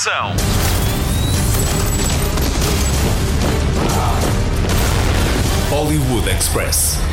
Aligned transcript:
ação. 0.00 0.34
Hollywood 5.68 6.26
Express. 6.26 7.09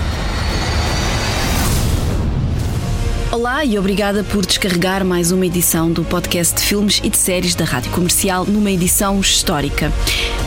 Olá 3.38 3.63
e 3.63 3.77
obrigada 3.77 4.23
por 4.23 4.43
descarregar 4.43 5.05
mais 5.05 5.31
uma 5.31 5.45
edição 5.45 5.91
do 5.91 6.04
podcast 6.04 6.55
de 6.55 6.63
filmes 6.63 6.99
e 7.04 7.09
de 7.11 7.17
séries 7.17 7.54
da 7.54 7.65
Rádio 7.65 7.91
Comercial 7.91 8.47
numa 8.47 8.71
edição 8.71 9.19
histórica. 9.19 9.93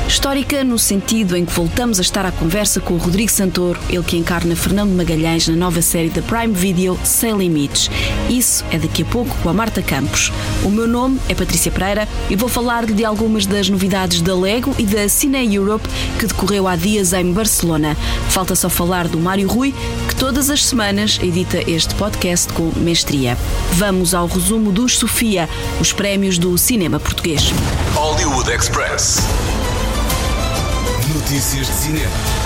Histórica 0.09 0.65
no 0.65 0.77
sentido 0.77 1.37
em 1.37 1.45
que 1.45 1.53
voltamos 1.53 2.01
a 2.01 2.03
estar 2.03 2.27
à 2.27 2.33
conversa 2.33 2.81
com 2.81 2.95
o 2.95 2.97
Rodrigo 2.97 3.31
Santoro, 3.31 3.79
ele 3.89 4.03
que 4.03 4.17
encarna 4.17 4.57
Fernando 4.57 4.91
Magalhães 4.91 5.47
na 5.47 5.55
nova 5.55 5.81
série 5.81 6.09
da 6.09 6.21
Prime 6.21 6.53
Video 6.53 6.99
Sem 7.05 7.39
Limites. 7.39 7.89
Isso 8.29 8.65
é 8.73 8.79
daqui 8.79 9.03
a 9.03 9.07
pouco 9.07 9.33
com 9.41 9.49
a 9.49 9.55
Marta 9.55 9.81
Campos. 9.81 10.33
O 10.65 10.69
meu 10.69 10.89
nome 10.89 11.21
é 11.29 11.35
Patrícia 11.35 11.71
Pereira 11.71 12.09
e 12.29 12.35
vou 12.35 12.49
falar-lhe 12.49 12.93
de 12.93 13.05
algumas 13.05 13.47
das 13.47 13.71
novidades 13.71 14.21
da 14.21 14.35
Lego 14.35 14.75
e 14.81 14.85
da 14.85 15.09
Cine 15.09 15.55
Europe 15.55 15.89
que 16.19 16.27
decorreu 16.27 16.67
há 16.67 16.75
dias 16.75 17.13
em 17.13 17.33
Barcelona. 17.33 17.97
Falta 18.31 18.57
só 18.57 18.69
falar 18.69 19.07
do 19.07 19.21
Mário 19.21 19.49
Rui, 19.49 19.73
que 20.09 20.17
todas 20.17 20.51
as 20.51 20.65
semanas 20.65 21.21
edita 21.23 21.63
este 21.71 21.95
podcast 21.95 22.53
com 22.53 22.73
mestria. 22.81 23.37
Vamos 23.73 24.15
ao 24.15 24.27
resumo 24.27 24.73
dos 24.73 24.99
Sofia, 24.99 25.49
os 25.81 25.93
prémios 25.93 26.39
do 26.39 26.57
cinema 26.59 26.99
português. 26.99 27.53
Hollywood 27.95 28.51
Express. 28.51 29.19
Notícias 31.15 31.67
de 31.67 31.73
cinema. 31.73 32.40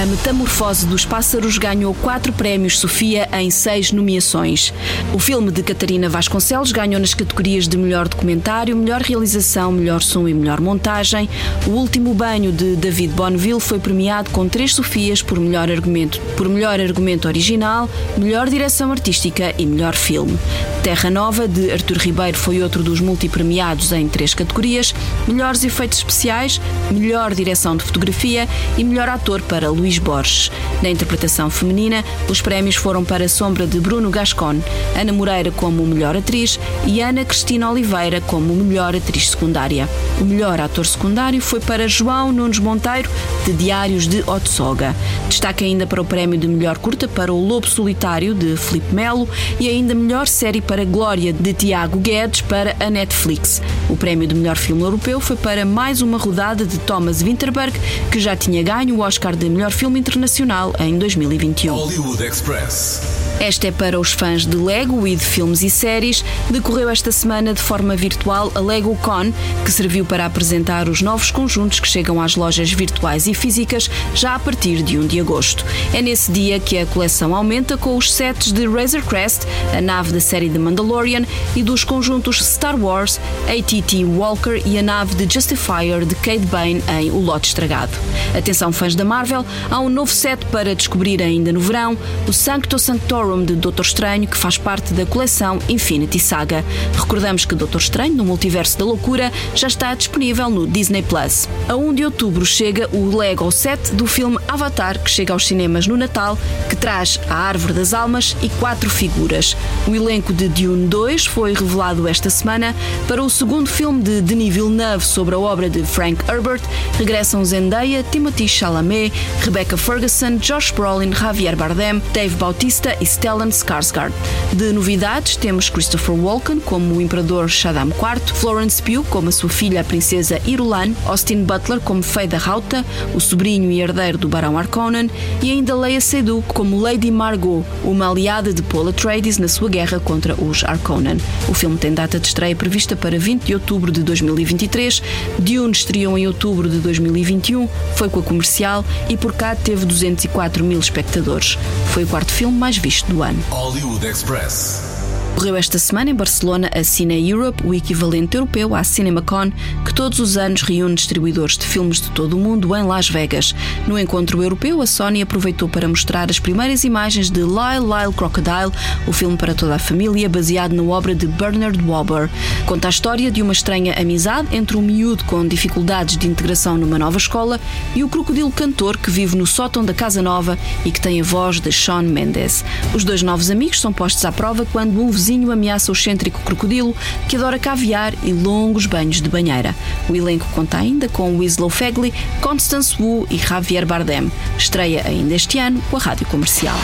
A 0.00 0.06
Metamorfose 0.06 0.86
dos 0.86 1.04
Pássaros 1.04 1.58
ganhou 1.58 1.92
quatro 1.92 2.32
prémios 2.32 2.78
Sofia 2.78 3.28
em 3.32 3.50
seis 3.50 3.90
nomeações. 3.90 4.72
O 5.12 5.18
filme 5.18 5.50
de 5.50 5.60
Catarina 5.60 6.08
Vasconcelos 6.08 6.70
ganhou 6.70 7.00
nas 7.00 7.14
categorias 7.14 7.66
de 7.66 7.76
melhor 7.76 8.06
documentário, 8.06 8.76
melhor 8.76 9.02
realização, 9.02 9.72
melhor 9.72 10.00
som 10.00 10.28
e 10.28 10.34
melhor 10.34 10.60
montagem. 10.60 11.28
O 11.66 11.70
Último 11.70 12.14
Banho 12.14 12.52
de 12.52 12.76
David 12.76 13.12
Bonneville 13.14 13.58
foi 13.58 13.80
premiado 13.80 14.30
com 14.30 14.48
três 14.48 14.72
Sofias 14.72 15.20
por 15.20 15.40
melhor 15.40 15.68
argumento, 15.68 16.20
por 16.36 16.48
melhor 16.48 16.78
argumento 16.78 17.26
original, 17.26 17.90
melhor 18.16 18.48
direção 18.48 18.92
artística 18.92 19.52
e 19.58 19.66
melhor 19.66 19.96
filme. 19.96 20.38
Terra 20.84 21.10
Nova 21.10 21.48
de 21.48 21.72
Artur 21.72 21.98
Ribeiro 21.98 22.38
foi 22.38 22.62
outro 22.62 22.84
dos 22.84 23.00
multipremiados 23.00 23.90
em 23.90 24.08
três 24.08 24.32
categorias: 24.32 24.94
melhores 25.26 25.64
efeitos 25.64 25.98
especiais, 25.98 26.60
melhor 26.88 27.34
direção 27.34 27.76
de 27.76 27.82
fotografia 27.82 28.48
e 28.76 28.84
melhor 28.84 29.08
ator 29.08 29.42
para 29.42 29.68
Luís 29.68 29.87
Luís 29.88 29.98
Borges. 29.98 30.52
Na 30.82 30.90
interpretação 30.90 31.48
feminina, 31.48 32.04
os 32.28 32.42
prémios 32.42 32.76
foram 32.76 33.02
para 33.02 33.24
a 33.24 33.28
Sombra 33.28 33.66
de 33.66 33.80
Bruno 33.80 34.10
Gascon, 34.10 34.60
Ana 34.94 35.12
Moreira 35.12 35.50
como 35.50 35.86
melhor 35.86 36.14
atriz 36.14 36.60
e 36.86 37.00
Ana 37.00 37.24
Cristina 37.24 37.70
Oliveira 37.70 38.20
como 38.20 38.54
melhor 38.54 38.94
atriz 38.94 39.30
secundária. 39.30 39.88
O 40.20 40.24
melhor 40.24 40.60
ator 40.60 40.84
secundário 40.84 41.40
foi 41.40 41.60
para 41.60 41.88
João 41.88 42.32
Nunes 42.32 42.58
Monteiro, 42.58 43.08
de 43.46 43.52
Diários 43.54 44.06
de 44.06 44.22
Otsoga. 44.28 44.94
Destaque 45.28 45.64
ainda 45.64 45.86
para 45.86 46.02
o 46.02 46.04
prémio 46.04 46.38
de 46.38 46.46
melhor 46.46 46.76
curta 46.76 47.08
para 47.08 47.32
O 47.32 47.46
Lobo 47.46 47.66
Solitário, 47.66 48.34
de 48.34 48.56
Felipe 48.56 48.94
Melo, 48.94 49.26
e 49.58 49.68
ainda 49.68 49.94
melhor 49.94 50.26
série 50.26 50.60
para 50.60 50.84
Glória, 50.84 51.32
de 51.32 51.54
Tiago 51.54 51.98
Guedes, 51.98 52.42
para 52.42 52.76
a 52.78 52.90
Netflix. 52.90 53.62
O 53.88 53.96
prémio 53.96 54.28
de 54.28 54.34
melhor 54.34 54.56
filme 54.56 54.82
europeu 54.82 55.18
foi 55.18 55.36
para 55.36 55.64
mais 55.64 56.02
uma 56.02 56.18
rodada 56.18 56.66
de 56.66 56.78
Thomas 56.78 57.22
Winterberg, 57.22 57.78
que 58.10 58.20
já 58.20 58.36
tinha 58.36 58.62
ganho 58.62 58.96
o 58.96 59.00
Oscar 59.00 59.34
de 59.34 59.48
melhor 59.48 59.67
filme 59.70 59.98
internacional 59.98 60.72
em 60.78 60.98
2021. 60.98 61.74
Hollywood 61.74 62.22
Express. 62.22 63.17
Esta 63.40 63.68
é 63.68 63.70
para 63.70 64.00
os 64.00 64.12
fãs 64.12 64.44
de 64.44 64.56
Lego 64.56 65.06
e 65.06 65.14
de 65.14 65.24
filmes 65.24 65.62
e 65.62 65.70
séries. 65.70 66.24
Decorreu 66.50 66.90
esta 66.90 67.12
semana 67.12 67.54
de 67.54 67.62
forma 67.62 67.94
virtual 67.94 68.50
a 68.52 68.58
Lego 68.58 68.96
Con, 68.96 69.32
que 69.64 69.70
serviu 69.70 70.04
para 70.04 70.26
apresentar 70.26 70.88
os 70.88 71.00
novos 71.02 71.30
conjuntos 71.30 71.78
que 71.78 71.86
chegam 71.86 72.20
às 72.20 72.34
lojas 72.34 72.72
virtuais 72.72 73.28
e 73.28 73.34
físicas 73.34 73.88
já 74.12 74.34
a 74.34 74.38
partir 74.40 74.82
de 74.82 74.98
1 74.98 75.06
de 75.06 75.20
agosto. 75.20 75.64
É 75.94 76.02
nesse 76.02 76.32
dia 76.32 76.58
que 76.58 76.78
a 76.78 76.86
coleção 76.86 77.32
aumenta 77.32 77.76
com 77.76 77.96
os 77.96 78.12
sets 78.12 78.50
de 78.50 78.66
Razor 78.66 79.02
Crest, 79.04 79.44
a 79.72 79.80
nave 79.80 80.12
da 80.12 80.20
série 80.20 80.50
The 80.50 80.58
Mandalorian, 80.58 81.22
e 81.54 81.62
dos 81.62 81.84
conjuntos 81.84 82.44
Star 82.44 82.76
Wars, 82.76 83.20
ATT 83.48 84.04
Walker 84.04 84.60
e 84.66 84.78
a 84.78 84.82
nave 84.82 85.14
de 85.14 85.32
Justifier 85.32 86.04
de 86.04 86.16
Cade 86.16 86.46
Bane 86.46 86.82
em 87.00 87.10
O 87.10 87.20
Lote 87.20 87.48
Estragado. 87.48 87.92
Atenção 88.36 88.72
fãs 88.72 88.96
da 88.96 89.04
Marvel, 89.04 89.46
há 89.70 89.78
um 89.78 89.88
novo 89.88 90.12
set 90.12 90.44
para 90.46 90.74
descobrir 90.74 91.22
ainda 91.22 91.52
no 91.52 91.60
verão, 91.60 91.96
o 92.26 92.32
Sancto 92.32 92.78
Sanctorum 92.78 93.27
De 93.28 93.54
Doutor 93.54 93.84
Estranho, 93.84 94.26
que 94.26 94.36
faz 94.36 94.56
parte 94.56 94.94
da 94.94 95.04
coleção 95.04 95.58
Infinity 95.68 96.18
Saga. 96.18 96.64
Recordamos 96.94 97.44
que 97.44 97.54
Doutor 97.54 97.80
Estranho, 97.80 98.14
no 98.14 98.24
Multiverso 98.24 98.78
da 98.78 98.86
Loucura, 98.86 99.30
já 99.54 99.68
está 99.68 99.94
disponível 99.94 100.48
no 100.48 100.66
Disney 100.66 101.02
Plus. 101.02 101.46
A 101.68 101.76
1 101.76 101.94
de 101.94 102.04
outubro 102.04 102.46
chega 102.46 102.88
o 102.90 103.14
Lego 103.14 103.50
set 103.52 103.92
do 103.92 104.06
filme 104.06 104.38
Avatar, 104.48 104.98
que 104.98 105.10
chega 105.10 105.34
aos 105.34 105.46
cinemas 105.46 105.86
no 105.86 105.96
Natal, 105.96 106.38
que 106.70 106.76
traz 106.76 107.20
a 107.28 107.34
Árvore 107.34 107.74
das 107.74 107.92
Almas 107.92 108.34
e 108.42 108.48
quatro 108.48 108.88
figuras. 108.88 109.56
O 109.86 109.94
elenco 109.94 110.32
de 110.32 110.48
Dune 110.48 110.86
2 110.86 111.26
foi 111.26 111.52
revelado 111.52 112.08
esta 112.08 112.30
semana. 112.30 112.74
Para 113.06 113.22
o 113.22 113.28
segundo 113.28 113.68
filme 113.68 114.02
de 114.02 114.22
Denis 114.22 114.54
Villeneuve 114.54 115.04
sobre 115.04 115.34
a 115.34 115.38
obra 115.38 115.68
de 115.68 115.84
Frank 115.84 116.24
Herbert, 116.28 116.62
regressam 116.96 117.44
Zendaya, 117.44 118.02
Timothy 118.02 118.48
Chalamet, 118.48 119.12
Rebecca 119.42 119.76
Ferguson, 119.76 120.38
Josh 120.38 120.70
Brolin, 120.70 121.12
Javier 121.12 121.56
Bardem, 121.56 122.00
Dave 122.12 122.34
Bautista 122.36 122.96
e 123.00 123.04
Stellan 123.18 123.50
Skarsgård. 123.50 124.12
De 124.52 124.72
novidades, 124.72 125.34
temos 125.34 125.68
Christopher 125.68 126.14
Walken 126.14 126.60
como 126.60 126.94
o 126.94 127.00
Imperador 127.00 127.48
Shaddam 127.48 127.88
IV, 127.88 128.34
Florence 128.34 128.80
Pugh 128.80 129.04
como 129.10 129.28
a 129.28 129.32
sua 129.32 129.50
filha, 129.50 129.80
a 129.80 129.84
Princesa 129.84 130.40
Irulan, 130.46 130.92
Austin 131.04 131.42
Butler 131.42 131.80
como 131.80 132.00
Feida 132.00 132.38
Rauta, 132.38 132.84
o 133.12 133.20
sobrinho 133.20 133.72
e 133.72 133.80
herdeiro 133.80 134.18
do 134.18 134.28
Barão 134.28 134.56
Harkonnen, 134.56 135.10
e 135.42 135.50
ainda 135.50 135.74
Leia 135.74 136.00
Seydoux 136.00 136.44
como 136.46 136.78
Lady 136.78 137.10
Margot, 137.10 137.64
uma 137.82 138.08
aliada 138.08 138.54
de 138.54 138.62
Paul 138.62 138.88
Atreides 138.88 139.36
na 139.36 139.48
sua 139.48 139.68
guerra 139.68 139.98
contra 139.98 140.40
os 140.40 140.62
Harkonnen. 140.62 141.18
O 141.48 141.54
filme 141.54 141.76
tem 141.76 141.92
data 141.92 142.20
de 142.20 142.28
estreia 142.28 142.54
prevista 142.54 142.94
para 142.94 143.18
20 143.18 143.42
de 143.42 143.54
outubro 143.54 143.90
de 143.90 144.04
2023. 144.04 145.02
Dune 145.40 145.72
estreou 145.72 146.16
em 146.16 146.28
outubro 146.28 146.68
de 146.70 146.78
2021, 146.78 147.68
foi 147.96 148.08
com 148.08 148.20
a 148.20 148.22
comercial 148.22 148.84
e 149.08 149.16
por 149.16 149.32
cá 149.34 149.56
teve 149.56 149.84
204 149.84 150.62
mil 150.62 150.78
espectadores. 150.78 151.58
Foi 151.92 152.04
o 152.04 152.06
quarto 152.06 152.30
filme 152.30 152.56
mais 152.56 152.78
visto 152.78 153.07
do. 153.08 153.40
Hollywood 153.48 154.04
Express. 154.04 154.97
Correu 155.34 155.56
esta 155.56 155.78
semana 155.78 156.10
em 156.10 156.14
Barcelona 156.14 156.68
a 156.74 156.82
Cine 156.82 157.30
Europe, 157.30 157.64
o 157.64 157.72
equivalente 157.72 158.36
europeu 158.36 158.74
à 158.74 158.82
CinemaCon, 158.82 159.52
que 159.84 159.94
todos 159.94 160.18
os 160.18 160.36
anos 160.36 160.62
reúne 160.62 160.96
distribuidores 160.96 161.56
de 161.56 161.64
filmes 161.64 162.00
de 162.00 162.10
todo 162.10 162.36
o 162.36 162.40
mundo 162.40 162.74
em 162.74 162.82
Las 162.82 163.08
Vegas. 163.08 163.54
No 163.86 163.98
encontro 163.98 164.42
europeu, 164.42 164.82
a 164.82 164.86
Sony 164.86 165.22
aproveitou 165.22 165.68
para 165.68 165.88
mostrar 165.88 166.28
as 166.28 166.40
primeiras 166.40 166.82
imagens 166.82 167.30
de 167.30 167.40
Lyle 167.40 167.86
Lyle 167.86 168.12
Crocodile, 168.12 168.72
o 169.06 169.12
filme 169.12 169.36
para 169.36 169.54
toda 169.54 169.76
a 169.76 169.78
família, 169.78 170.28
baseado 170.28 170.72
na 170.74 170.82
obra 170.82 171.14
de 171.14 171.26
Bernard 171.26 171.80
Waber. 171.84 172.28
Conta 172.66 172.88
a 172.88 172.90
história 172.90 173.30
de 173.30 173.40
uma 173.40 173.52
estranha 173.52 173.94
amizade 173.94 174.48
entre 174.56 174.76
um 174.76 174.82
miúdo 174.82 175.24
com 175.24 175.46
dificuldades 175.46 176.16
de 176.16 176.26
integração 176.26 176.76
numa 176.76 176.98
nova 176.98 177.16
escola 177.16 177.60
e 177.94 178.02
o 178.02 178.08
crocodilo 178.08 178.50
cantor 178.50 178.96
que 178.96 179.10
vive 179.10 179.36
no 179.36 179.46
sótão 179.46 179.84
da 179.84 179.94
Casa 179.94 180.20
Nova 180.20 180.58
e 180.84 180.90
que 180.90 181.00
tem 181.00 181.20
a 181.20 181.24
voz 181.24 181.60
de 181.60 181.72
Sean 181.72 182.02
Mendes. 182.02 182.64
Os 182.92 183.04
dois 183.04 183.22
novos 183.22 183.50
amigos 183.50 183.80
são 183.80 183.92
postos 183.92 184.24
à 184.24 184.32
prova 184.32 184.66
quando 184.72 185.00
um 185.00 185.10
vizinho 185.18 185.50
ameaça 185.50 185.90
o 185.90 185.94
excêntrico 185.94 186.40
crocodilo 186.42 186.94
que 187.28 187.34
adora 187.34 187.58
caviar 187.58 188.14
e 188.22 188.32
longos 188.32 188.86
banhos 188.86 189.20
de 189.20 189.28
banheira. 189.28 189.74
O 190.08 190.14
elenco 190.14 190.46
conta 190.54 190.78
ainda 190.78 191.08
com 191.08 191.36
Winslow 191.36 191.68
Fegley, 191.68 192.14
Constance 192.40 192.94
Wu 193.02 193.26
e 193.28 193.36
Javier 193.36 193.84
Bardem. 193.84 194.30
Estreia 194.56 195.02
ainda 195.04 195.34
este 195.34 195.58
ano 195.58 195.82
com 195.90 195.96
a 195.96 196.00
rádio 196.00 196.24
comercial. 196.26 196.76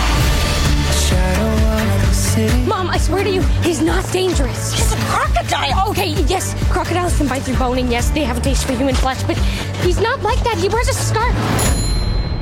Mom, 2.67 2.91
I 2.93 2.99
swear 2.99 3.23
to 3.23 3.31
you, 3.31 3.43
he's 3.63 3.81
not 3.81 4.05
dangerous. 4.13 4.73
He's 4.73 4.93
a 4.93 4.97
crocodile. 5.07 5.91
Okay, 5.91 6.11
yes, 6.27 6.57
crocodiles 6.69 7.17
can 7.17 7.29
bite 7.29 7.43
through 7.43 7.57
bone, 7.57 7.79
and 7.79 7.89
yes, 7.89 8.11
they 8.11 8.25
have 8.25 8.39
a 8.39 8.41
taste 8.41 8.65
for 8.67 8.73
human 8.73 8.97
flesh, 8.97 9.23
but 9.23 9.37
he's 9.85 10.01
not 10.01 10.21
like 10.23 10.43
that. 10.43 10.59
He 10.59 10.69
wears 10.69 10.89
a 10.89 10.95
scarf. 10.95 11.35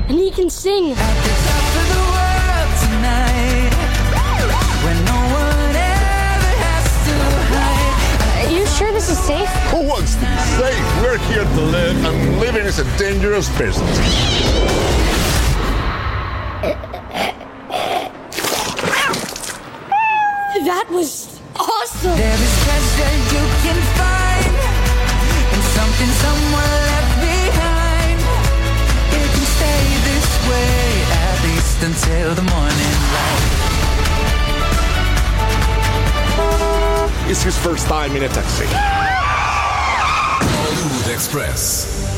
And 0.09 0.19
he 0.19 0.31
can 0.31 0.49
sing. 0.49 0.95
Sure 8.83 8.93
this 8.93 9.11
is 9.11 9.19
safe? 9.19 9.49
Who 9.71 9.87
wants 9.87 10.15
to 10.15 10.21
be 10.21 10.37
safe? 10.59 11.03
We're 11.03 11.19
here 11.31 11.45
to 11.45 11.61
live, 11.61 12.05
and 12.05 12.41
living 12.41 12.67
is 12.67 12.79
a 12.79 12.99
dangerous 12.99 13.49
business. 13.59 13.99
That 20.65 20.87
was 20.91 21.41
awesome. 21.57 22.17
There 22.17 22.41
is 22.47 22.55
treasure 22.65 23.15
you 23.35 23.45
can 23.65 23.79
find, 23.99 24.55
and 25.53 25.63
something 25.77 26.13
somewhere 26.25 26.77
left 26.91 27.15
behind. 27.29 28.19
It 29.19 29.29
can 29.35 29.47
stay 29.59 29.83
this 30.09 30.29
way 30.49 30.83
at 31.27 31.37
least 31.47 31.79
until 31.83 32.35
the 32.35 32.47
morning 32.55 32.95
light. 33.15 33.62
It's 37.25 37.43
his 37.43 37.57
first 37.57 37.87
time 37.87 38.17
in 38.17 38.25
a 38.25 38.29
taxi. 38.29 38.67
Food 41.05 41.15
Express. 41.15 42.12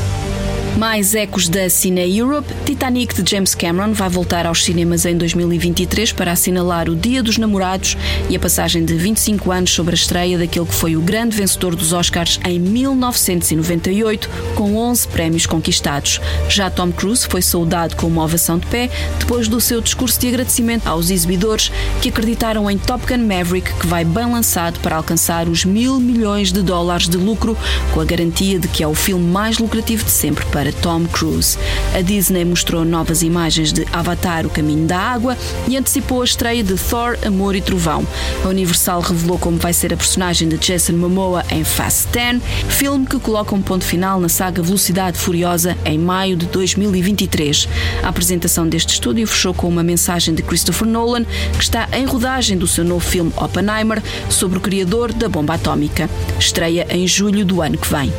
Mais 0.77 1.15
ecos 1.15 1.47
da 1.47 1.69
Cine 1.69 2.17
Europe, 2.17 2.53
Titanic 2.65 3.21
de 3.21 3.31
James 3.31 3.55
Cameron 3.55 3.93
vai 3.93 4.09
voltar 4.09 4.45
aos 4.45 4.61
cinemas 4.61 5.05
em 5.05 5.15
2023 5.15 6.11
para 6.11 6.33
assinalar 6.33 6.89
o 6.89 6.95
Dia 6.97 7.23
dos 7.23 7.37
Namorados 7.37 7.95
e 8.29 8.35
a 8.35 8.39
passagem 8.39 8.83
de 8.83 8.93
25 8.93 9.53
anos 9.53 9.71
sobre 9.71 9.93
a 9.93 9.95
estreia 9.95 10.37
daquele 10.37 10.65
que 10.65 10.75
foi 10.75 10.97
o 10.97 11.01
grande 11.01 11.37
vencedor 11.37 11.77
dos 11.77 11.93
Oscars 11.93 12.41
em 12.45 12.59
1998, 12.59 14.29
com 14.53 14.75
11 14.75 15.07
prémios 15.07 15.45
conquistados. 15.45 16.19
Já 16.49 16.69
Tom 16.69 16.91
Cruise 16.91 17.25
foi 17.25 17.41
saudado 17.41 17.95
com 17.95 18.07
uma 18.07 18.25
ovação 18.25 18.59
de 18.59 18.67
pé 18.67 18.89
depois 19.17 19.47
do 19.47 19.61
seu 19.61 19.79
discurso 19.79 20.19
de 20.19 20.27
agradecimento 20.27 20.87
aos 20.87 21.09
exibidores 21.09 21.71
que 22.01 22.09
acreditaram 22.09 22.69
em 22.69 22.77
Top 22.77 23.05
Gun 23.07 23.25
Maverick, 23.25 23.73
que 23.75 23.87
vai 23.87 24.03
bem 24.03 24.29
lançado 24.29 24.77
para 24.81 24.97
alcançar 24.97 25.47
os 25.47 25.63
mil 25.63 26.01
milhões 26.01 26.51
de 26.51 26.61
dólares 26.61 27.07
de 27.07 27.15
lucro, 27.15 27.57
com 27.93 28.01
a 28.01 28.05
garantia 28.05 28.59
de 28.59 28.67
que 28.67 28.83
é 28.83 28.87
o 28.87 28.93
filme 28.93 29.25
mais 29.25 29.57
lucrativo 29.57 30.03
de 30.03 30.11
sempre 30.11 30.43
para 30.47 30.64
Tom 30.71 31.05
Cruise. 31.05 31.57
A 31.93 32.01
Disney 32.01 32.45
mostrou 32.45 32.85
novas 32.85 33.21
imagens 33.21 33.71
de 33.71 33.85
Avatar, 33.91 34.45
o 34.45 34.49
Caminho 34.49 34.87
da 34.87 34.97
Água 34.97 35.37
e 35.67 35.77
antecipou 35.77 36.21
a 36.21 36.25
estreia 36.25 36.63
de 36.63 36.75
Thor, 36.75 37.17
Amor 37.25 37.55
e 37.55 37.61
Trovão. 37.61 38.05
A 38.43 38.47
Universal 38.47 39.01
revelou 39.01 39.37
como 39.37 39.57
vai 39.57 39.73
ser 39.73 39.93
a 39.93 39.97
personagem 39.97 40.47
de 40.47 40.57
Jason 40.57 40.93
Momoa 40.93 41.43
em 41.49 41.63
Fast 41.63 42.07
10, 42.11 42.41
filme 42.69 43.05
que 43.05 43.19
coloca 43.19 43.55
um 43.55 43.61
ponto 43.61 43.85
final 43.85 44.19
na 44.19 44.29
saga 44.29 44.61
Velocidade 44.61 45.17
Furiosa 45.17 45.77
em 45.85 45.97
maio 45.97 46.35
de 46.35 46.45
2023. 46.47 47.67
A 48.03 48.09
apresentação 48.09 48.67
deste 48.67 48.93
estúdio 48.93 49.27
fechou 49.27 49.53
com 49.53 49.67
uma 49.67 49.83
mensagem 49.83 50.33
de 50.33 50.41
Christopher 50.41 50.87
Nolan, 50.87 51.25
que 51.57 51.63
está 51.63 51.87
em 51.93 52.05
rodagem 52.05 52.57
do 52.57 52.67
seu 52.67 52.83
novo 52.83 53.05
filme 53.05 53.31
Oppenheimer 53.35 54.01
sobre 54.29 54.57
o 54.57 54.61
criador 54.61 55.13
da 55.13 55.29
bomba 55.29 55.55
atómica. 55.55 56.09
Estreia 56.39 56.87
em 56.89 57.07
julho 57.07 57.45
do 57.45 57.61
ano 57.61 57.77
que 57.77 57.87
vem. 57.87 58.11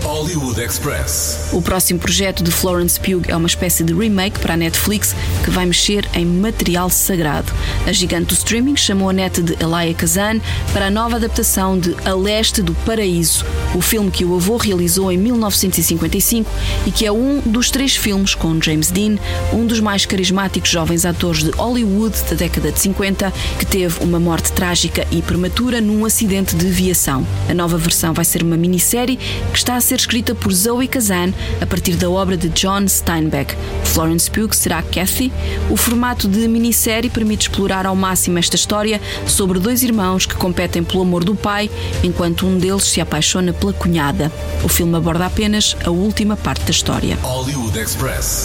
O 1.53 1.63
próximo 1.63 1.99
projeto 1.99 2.36
de 2.43 2.51
Florence 2.51 2.99
Pugh 2.99 3.23
é 3.29 3.37
uma 3.37 3.47
espécie 3.47 3.85
de 3.85 3.95
remake 3.95 4.39
para 4.39 4.55
a 4.55 4.57
Netflix 4.57 5.15
que 5.45 5.51
vai 5.51 5.67
mexer 5.67 6.09
em 6.15 6.25
material 6.25 6.91
sagrado. 6.91 7.53
A 7.87 7.93
gigante 7.93 8.27
do 8.27 8.35
streaming 8.35 8.77
chamou 8.77 9.11
a 9.11 9.13
net 9.13 9.43
de 9.43 9.53
Elia 9.55 9.95
Kazan 9.95 10.41
para 10.73 10.87
a 10.87 10.91
nova 10.91 11.17
adaptação 11.17 11.79
de 11.79 11.95
A 12.05 12.15
Leste 12.15 12.63
do 12.63 12.75
Paraíso, 12.75 13.45
o 13.75 13.81
filme 13.81 14.11
que 14.11 14.25
o 14.25 14.35
avô 14.35 14.57
realizou 14.57 15.13
em 15.13 15.19
1955 15.19 16.51
e 16.87 16.91
que 16.91 17.07
é 17.07 17.13
um 17.13 17.41
dos 17.45 17.71
três 17.71 17.97
filmes 17.97 18.35
com 18.35 18.61
James 18.61 18.91
Dean, 18.91 19.17
um 19.53 19.67
dos 19.67 19.81
mais 19.81 20.05
carismáticos 20.07 20.71
jovens 20.71 21.05
atores 21.05 21.43
de 21.43 21.51
Hollywood 21.51 22.17
da 22.31 22.37
década 22.37 22.73
de 22.73 22.81
50, 22.81 23.33
que 23.59 23.67
teve 23.67 24.03
uma 24.03 24.19
morte 24.19 24.53
trágica 24.53 25.07
e 25.11 25.23
prematura 25.23 25.81
num 25.81 26.05
acidente 26.05 26.57
de 26.57 26.67
aviação. 26.67 27.27
A 27.49 27.55
nova 27.55 27.79
versão 27.79 28.13
vai 28.13 28.25
ser 28.25 28.43
uma 28.43 28.57
minissérie 28.57 29.17
que 29.17 29.59
está 29.59 29.77
a 29.77 29.81
ser 29.81 29.97
escrita 29.97 30.35
por 30.35 30.53
Zoe 30.53 30.89
Kazan 30.89 31.33
a 31.61 31.67
partir 31.67 31.97
da 31.97 32.11
obra 32.11 32.26
de 32.35 32.49
John 32.49 32.89
Steinbeck. 32.89 33.55
Florence 33.85 34.31
Pugh 34.31 34.55
será 34.55 34.83
Kathy. 34.83 35.31
O 35.69 35.77
formato 35.77 36.27
de 36.27 36.49
minissérie 36.49 37.11
permite 37.11 37.49
explorar 37.49 37.85
ao 37.85 37.95
máximo 37.95 38.39
esta 38.39 38.57
história 38.57 39.01
sobre 39.27 39.59
dois 39.59 39.83
irmãos 39.83 40.25
que 40.25 40.35
competem 40.35 40.83
pelo 40.83 41.03
amor 41.03 41.25
do 41.25 41.35
pai, 41.35 41.71
enquanto 42.03 42.47
um 42.47 42.57
deles 42.57 42.85
se 42.85 43.03
apaixona 43.03 43.53
pela 43.53 43.75
cunhada. 43.75 44.33
O 44.65 44.69
filme 44.69 44.97
aborda 44.97 45.27
apenas 45.27 45.77
a 45.85 45.91
última 45.91 46.37
parte 46.37 46.65
da 46.65 46.71
história. 46.71 47.19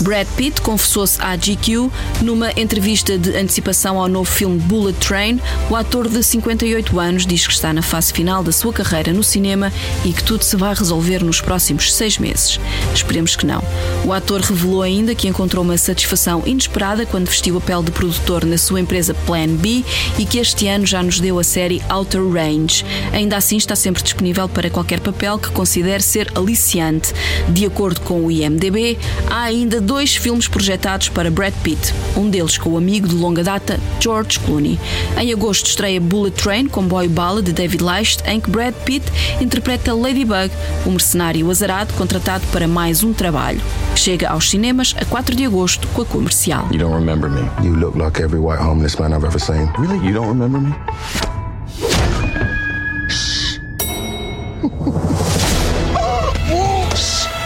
Brad 0.01 0.27
Pitt 0.35 0.61
confessou-se 0.61 1.21
à 1.21 1.35
GQ 1.35 1.89
numa 2.21 2.51
entrevista 2.57 3.17
de 3.17 3.37
antecipação 3.37 3.97
ao 3.97 4.09
novo 4.09 4.29
filme 4.29 4.59
Bullet 4.59 4.97
Train. 4.99 5.39
O 5.69 5.75
ator 5.75 6.09
de 6.09 6.21
58 6.21 6.99
anos 6.99 7.25
diz 7.25 7.47
que 7.47 7.53
está 7.53 7.71
na 7.71 7.81
fase 7.81 8.11
final 8.11 8.43
da 8.43 8.51
sua 8.51 8.73
carreira 8.73 9.13
no 9.13 9.23
cinema 9.23 9.71
e 10.03 10.11
que 10.11 10.23
tudo 10.23 10.43
se 10.43 10.55
vai 10.55 10.73
resolver 10.73 11.23
nos 11.23 11.39
próximos 11.39 11.93
seis 11.93 12.17
meses. 12.17 12.59
Esperemos 12.93 13.35
que 13.35 13.45
não. 13.45 13.61
O 14.03 14.11
ator 14.11 14.41
revelou 14.41 14.81
ainda 14.81 15.13
que 15.13 15.27
encontrou 15.27 15.63
uma 15.63 15.77
satisfação 15.77 16.41
inesperada 16.45 17.05
quando 17.05 17.27
vestiu 17.27 17.57
a 17.57 17.61
pele 17.61 17.83
de 17.83 17.91
produtor 17.91 18.45
na 18.45 18.57
sua 18.57 18.81
empresa 18.81 19.13
Plan 19.13 19.47
B 19.47 19.85
e 20.17 20.25
que 20.25 20.39
este 20.39 20.67
ano 20.67 20.85
já 20.85 21.03
nos 21.03 21.19
deu 21.19 21.37
a 21.37 21.43
série 21.43 21.81
Outer 21.87 22.27
Range. 22.27 22.83
Ainda 23.13 23.37
assim, 23.37 23.57
está 23.57 23.75
sempre 23.75 24.01
disponível 24.01 24.49
para 24.49 24.69
qualquer 24.69 24.99
papel 24.99 25.37
que 25.37 25.51
considere 25.51 26.01
ser 26.01 26.31
aliciante. 26.35 27.13
De 27.49 27.65
acordo 27.65 28.01
com 28.01 28.25
o 28.25 28.31
IMDb, 28.31 28.97
há 29.29 29.43
ainda 29.43 29.79
dois 29.79 30.15
filmes 30.15 30.47
projetados 30.47 31.09
para 31.09 31.29
Brad 31.29 31.53
Pitt, 31.63 31.93
um 32.17 32.29
deles 32.29 32.57
com 32.57 32.71
o 32.71 32.77
amigo 32.77 33.07
de 33.07 33.15
longa 33.15 33.43
data 33.43 33.79
George 33.99 34.39
Clooney. 34.39 34.79
Em 35.19 35.31
agosto 35.31 35.67
estreia 35.67 36.01
Bullet 36.01 36.35
Train, 36.35 36.67
comboio 36.67 37.09
bala 37.09 37.41
de 37.41 37.53
David 37.53 37.83
Leitch, 37.83 38.17
em 38.25 38.39
que 38.39 38.49
Brad 38.49 38.73
Pitt 38.83 39.05
interpreta 39.39 39.93
Ladybug, 39.93 40.51
um 40.87 40.91
mercenário 40.91 41.49
azarado 41.51 41.93
contratado 41.93 42.45
para 42.51 42.67
mais 42.67 43.03
um 43.03 43.13
trabalho. 43.13 43.60
Chega 43.95 44.29
aos 44.31 44.49
cinemas 44.49 44.95
a 44.99 45.05
4 45.05 45.35
de 45.35 45.45
agosto 45.45 45.87
com 45.89 46.03
a 46.03 46.05
comercial. 46.05 46.65
You 46.71 46.79
don't 46.79 46.93
remember 46.93 47.29
me. 47.29 47.41
You 47.61 47.75
look 47.75 47.95
like 47.95 48.21
every 48.21 48.39
white 48.39 48.59
homeless 48.59 48.97
man 48.99 49.13
I've 49.13 49.25
ever 49.25 49.39
seen. 49.39 49.71
Really? 49.77 49.99
You 50.05 50.13
don't 50.13 50.27
remember 50.29 50.59
me? 50.59 50.71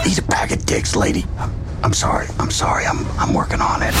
He's 0.04 0.18
a 0.18 0.22
bag 0.22 0.52
of 0.52 0.64
dicks, 0.64 0.94
lady. 0.94 1.24
I'm 1.82 1.92
sorry. 1.92 2.26
I'm 2.38 2.50
sorry. 2.50 2.84
I'm 2.86 3.04
I'm 3.18 3.34
working 3.34 3.60
on 3.60 3.82
it. 3.82 3.92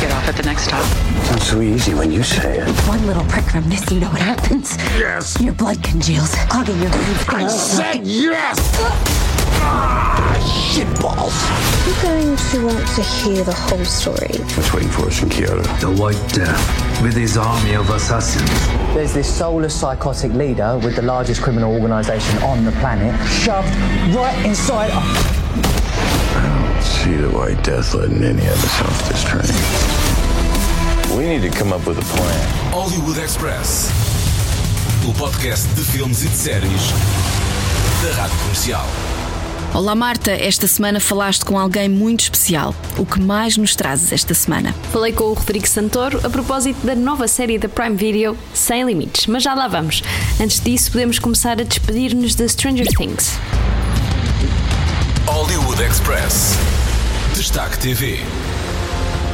Get 0.00 0.10
off 0.12 0.26
at 0.28 0.36
the 0.36 0.42
next 0.42 0.64
stop. 0.64 0.84
Sounds 1.26 1.46
so 1.46 1.60
easy 1.60 1.94
when 1.94 2.10
you 2.10 2.22
say 2.22 2.58
it. 2.58 2.68
One 2.88 3.06
little 3.06 3.24
prick 3.24 3.44
from 3.44 3.68
this, 3.70 3.88
you 3.90 4.00
know 4.00 4.08
what 4.10 4.20
happens? 4.20 4.76
Yes. 4.98 5.40
Your 5.40 5.54
blood 5.54 5.82
congeals, 5.82 6.34
clogging 6.50 6.78
your 6.80 6.90
veins. 6.90 7.24
I 7.28 7.46
said 7.48 8.06
yes. 8.06 8.58
Ah, 9.62 10.36
shit 10.72 10.88
balls. 11.00 11.34
You're 11.86 12.02
going 12.02 12.36
to 12.36 12.66
want 12.66 12.86
to 12.96 13.02
hear 13.02 13.44
the 13.44 13.52
whole 13.52 13.84
story. 13.84 14.28
What's 14.56 14.72
waiting 14.72 14.90
for 14.90 15.06
us 15.06 15.22
in 15.22 15.28
Kyoto? 15.28 15.62
The 15.80 15.90
White 16.00 16.20
Death, 16.32 17.02
with 17.02 17.14
his 17.14 17.36
army 17.36 17.74
of 17.74 17.88
assassins. 17.90 18.50
There's 18.94 19.12
this 19.12 19.28
soulless 19.32 19.78
psychotic 19.78 20.32
leader 20.32 20.78
with 20.78 20.96
the 20.96 21.02
largest 21.02 21.42
criminal 21.42 21.72
organization 21.72 22.38
on 22.42 22.64
the 22.64 22.72
planet 22.72 23.14
shoved 23.28 23.68
right 24.14 24.36
inside. 24.44 24.90
I 24.92 26.72
don't 26.74 26.82
see 26.82 27.14
the 27.14 27.30
White 27.30 27.62
Death 27.62 27.94
letting 27.94 28.22
any 28.22 28.46
of 28.46 28.64
us 28.64 28.80
off 28.82 29.08
this 29.08 29.22
train. 29.24 29.44
We 31.16 31.26
need 31.26 31.42
to 31.42 31.56
come 31.56 31.72
up 31.72 31.86
with 31.86 31.98
a 31.98 32.16
plan. 32.16 32.48
Hollywood 32.72 33.18
Express. 33.18 33.90
O 35.06 35.12
podcast 35.12 35.66
de 35.76 35.82
filmes 35.82 36.22
e 36.24 36.28
de 36.28 36.36
séries 36.36 36.92
da 38.02 38.22
Rádio 38.22 38.38
Comercial. 38.38 39.03
Olá 39.74 39.92
Marta, 39.96 40.30
esta 40.30 40.68
semana 40.68 41.00
falaste 41.00 41.44
com 41.44 41.58
alguém 41.58 41.88
muito 41.88 42.20
especial. 42.20 42.72
O 42.96 43.04
que 43.04 43.20
mais 43.20 43.56
nos 43.56 43.74
trazes 43.74 44.12
esta 44.12 44.32
semana? 44.32 44.72
Falei 44.92 45.12
com 45.12 45.24
o 45.24 45.32
Rodrigo 45.32 45.66
Santoro 45.66 46.20
a 46.22 46.30
propósito 46.30 46.86
da 46.86 46.94
nova 46.94 47.26
série 47.26 47.58
da 47.58 47.68
Prime 47.68 47.96
Video, 47.96 48.38
Sem 48.54 48.84
Limites, 48.84 49.26
mas 49.26 49.42
já 49.42 49.52
lá 49.52 49.66
vamos. 49.66 50.00
Antes 50.40 50.60
disso, 50.60 50.92
podemos 50.92 51.18
começar 51.18 51.60
a 51.60 51.64
despedir-nos 51.64 52.36
de 52.36 52.48
Stranger 52.48 52.86
Things. 52.86 53.36
Hollywood 55.26 55.82
Express. 55.82 56.56
Destaque 57.34 57.76
TV. 57.80 58.20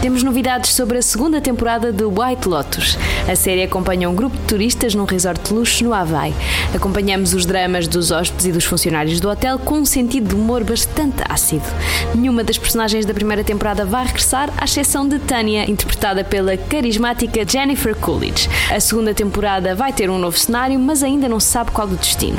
Temos 0.00 0.22
novidades 0.22 0.72
sobre 0.72 0.96
a 0.96 1.02
segunda 1.02 1.42
temporada 1.42 1.92
de 1.92 2.04
White 2.04 2.48
Lotus. 2.48 2.96
A 3.30 3.36
série 3.36 3.62
acompanha 3.62 4.08
um 4.08 4.14
grupo 4.14 4.34
de 4.34 4.44
turistas 4.44 4.94
num 4.94 5.04
resort 5.04 5.42
de 5.46 5.52
luxo 5.52 5.84
no 5.84 5.92
Havaí. 5.92 6.34
Acompanhamos 6.74 7.34
os 7.34 7.44
dramas 7.44 7.86
dos 7.86 8.10
hóspedes 8.10 8.46
e 8.46 8.52
dos 8.52 8.64
funcionários 8.64 9.20
do 9.20 9.28
hotel 9.28 9.58
com 9.58 9.74
um 9.74 9.84
sentido 9.84 10.30
de 10.30 10.34
humor 10.34 10.64
bastante 10.64 11.22
ácido. 11.28 11.66
Nenhuma 12.14 12.42
das 12.42 12.56
personagens 12.56 13.04
da 13.04 13.12
primeira 13.12 13.44
temporada 13.44 13.84
vai 13.84 14.06
regressar, 14.06 14.50
à 14.56 14.64
exceção 14.64 15.06
de 15.06 15.18
Tânia, 15.18 15.70
interpretada 15.70 16.24
pela 16.24 16.56
carismática 16.56 17.46
Jennifer 17.46 17.94
Coolidge. 17.94 18.48
A 18.74 18.80
segunda 18.80 19.12
temporada 19.12 19.74
vai 19.74 19.92
ter 19.92 20.08
um 20.08 20.18
novo 20.18 20.38
cenário, 20.38 20.78
mas 20.78 21.02
ainda 21.02 21.28
não 21.28 21.38
se 21.38 21.48
sabe 21.48 21.72
qual 21.72 21.86
o 21.86 21.96
destino. 21.96 22.38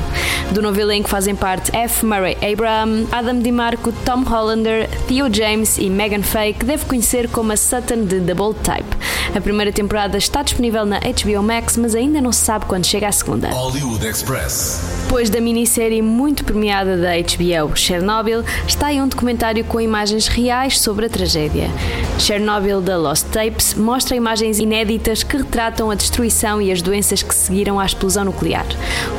Do 0.51 0.63
novo 0.63 0.79
elenco 0.79 1.07
fazem 1.07 1.35
parte 1.35 1.73
F. 1.75 2.07
Murray 2.07 2.35
Abraham, 2.41 3.05
Adam 3.11 3.39
DiMarco, 3.39 3.91
Tom 4.03 4.23
Hollander, 4.23 4.89
Theo 5.07 5.31
James 5.31 5.77
e 5.77 5.91
Megan 5.91 6.23
Faye, 6.23 6.53
que 6.53 6.65
deve 6.65 6.85
conhecer 6.85 7.29
como 7.29 7.50
a 7.51 7.57
Sutton 7.57 8.05
de 8.05 8.33
Bold 8.33 8.59
Type. 8.61 8.97
A 9.35 9.39
primeira 9.39 9.71
temporada 9.71 10.17
está 10.17 10.41
disponível 10.41 10.85
na 10.85 10.99
HBO 10.99 11.43
Max, 11.43 11.77
mas 11.77 11.95
ainda 11.95 12.21
não 12.21 12.31
se 12.31 12.39
sabe 12.41 12.65
quando 12.65 12.85
chega 12.85 13.07
a 13.07 13.11
segunda. 13.11 13.49
Hollywood 13.49 14.05
Express. 14.05 15.01
Depois 15.03 15.29
da 15.29 15.41
minissérie 15.41 16.01
muito 16.01 16.43
premiada 16.45 16.97
da 16.97 17.11
HBO, 17.17 17.75
Chernobyl, 17.75 18.43
está 18.67 18.87
aí 18.87 19.01
um 19.01 19.07
documentário 19.07 19.63
com 19.65 19.79
imagens 19.79 20.27
reais 20.27 20.79
sobre 20.79 21.05
a 21.05 21.09
tragédia. 21.09 21.69
Chernobyl 22.17 22.81
da 22.81 22.97
Lost 22.97 23.27
Tapes 23.27 23.73
mostra 23.73 24.15
imagens 24.15 24.59
inéditas 24.59 25.23
que 25.23 25.37
retratam 25.37 25.91
a 25.91 25.95
destruição 25.95 26.61
e 26.61 26.71
as 26.71 26.81
doenças 26.81 27.21
que 27.21 27.35
seguiram 27.35 27.79
à 27.79 27.85
explosão 27.85 28.25
nuclear. 28.25 28.65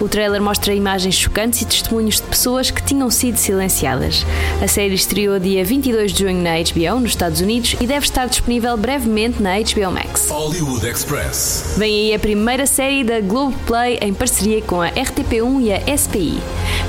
O 0.00 0.08
trailer 0.08 0.40
mostra 0.40 0.74
imagens 0.74 1.14
chocantes 1.14 1.60
e 1.62 1.66
testemunhos 1.66 2.16
de 2.16 2.22
pessoas 2.22 2.70
que 2.70 2.82
tinham 2.82 3.10
sido 3.10 3.36
silenciadas. 3.36 4.24
A 4.62 4.68
série 4.68 4.94
estreou 4.94 5.38
dia 5.38 5.64
22 5.64 6.12
de 6.12 6.24
junho 6.24 6.42
na 6.42 6.52
HBO, 6.52 7.00
nos 7.00 7.10
Estados 7.10 7.40
Unidos, 7.40 7.76
e 7.80 7.86
deve 7.86 8.06
estar 8.06 8.21
estar 8.22 8.26
disponível 8.28 8.76
brevemente 8.76 9.42
na 9.42 9.58
HBO 9.58 9.90
Max. 9.90 10.28
Hollywood 10.30 10.86
Express. 10.86 11.74
Vem 11.76 11.92
aí 11.92 12.14
a 12.14 12.18
primeira 12.18 12.66
série 12.66 13.02
da 13.02 13.20
Globoplay 13.20 13.98
em 14.00 14.14
parceria 14.14 14.62
com 14.62 14.80
a 14.80 14.90
RTP1 14.90 15.62
e 15.62 15.72
a 15.72 15.96
SPI. 15.96 16.40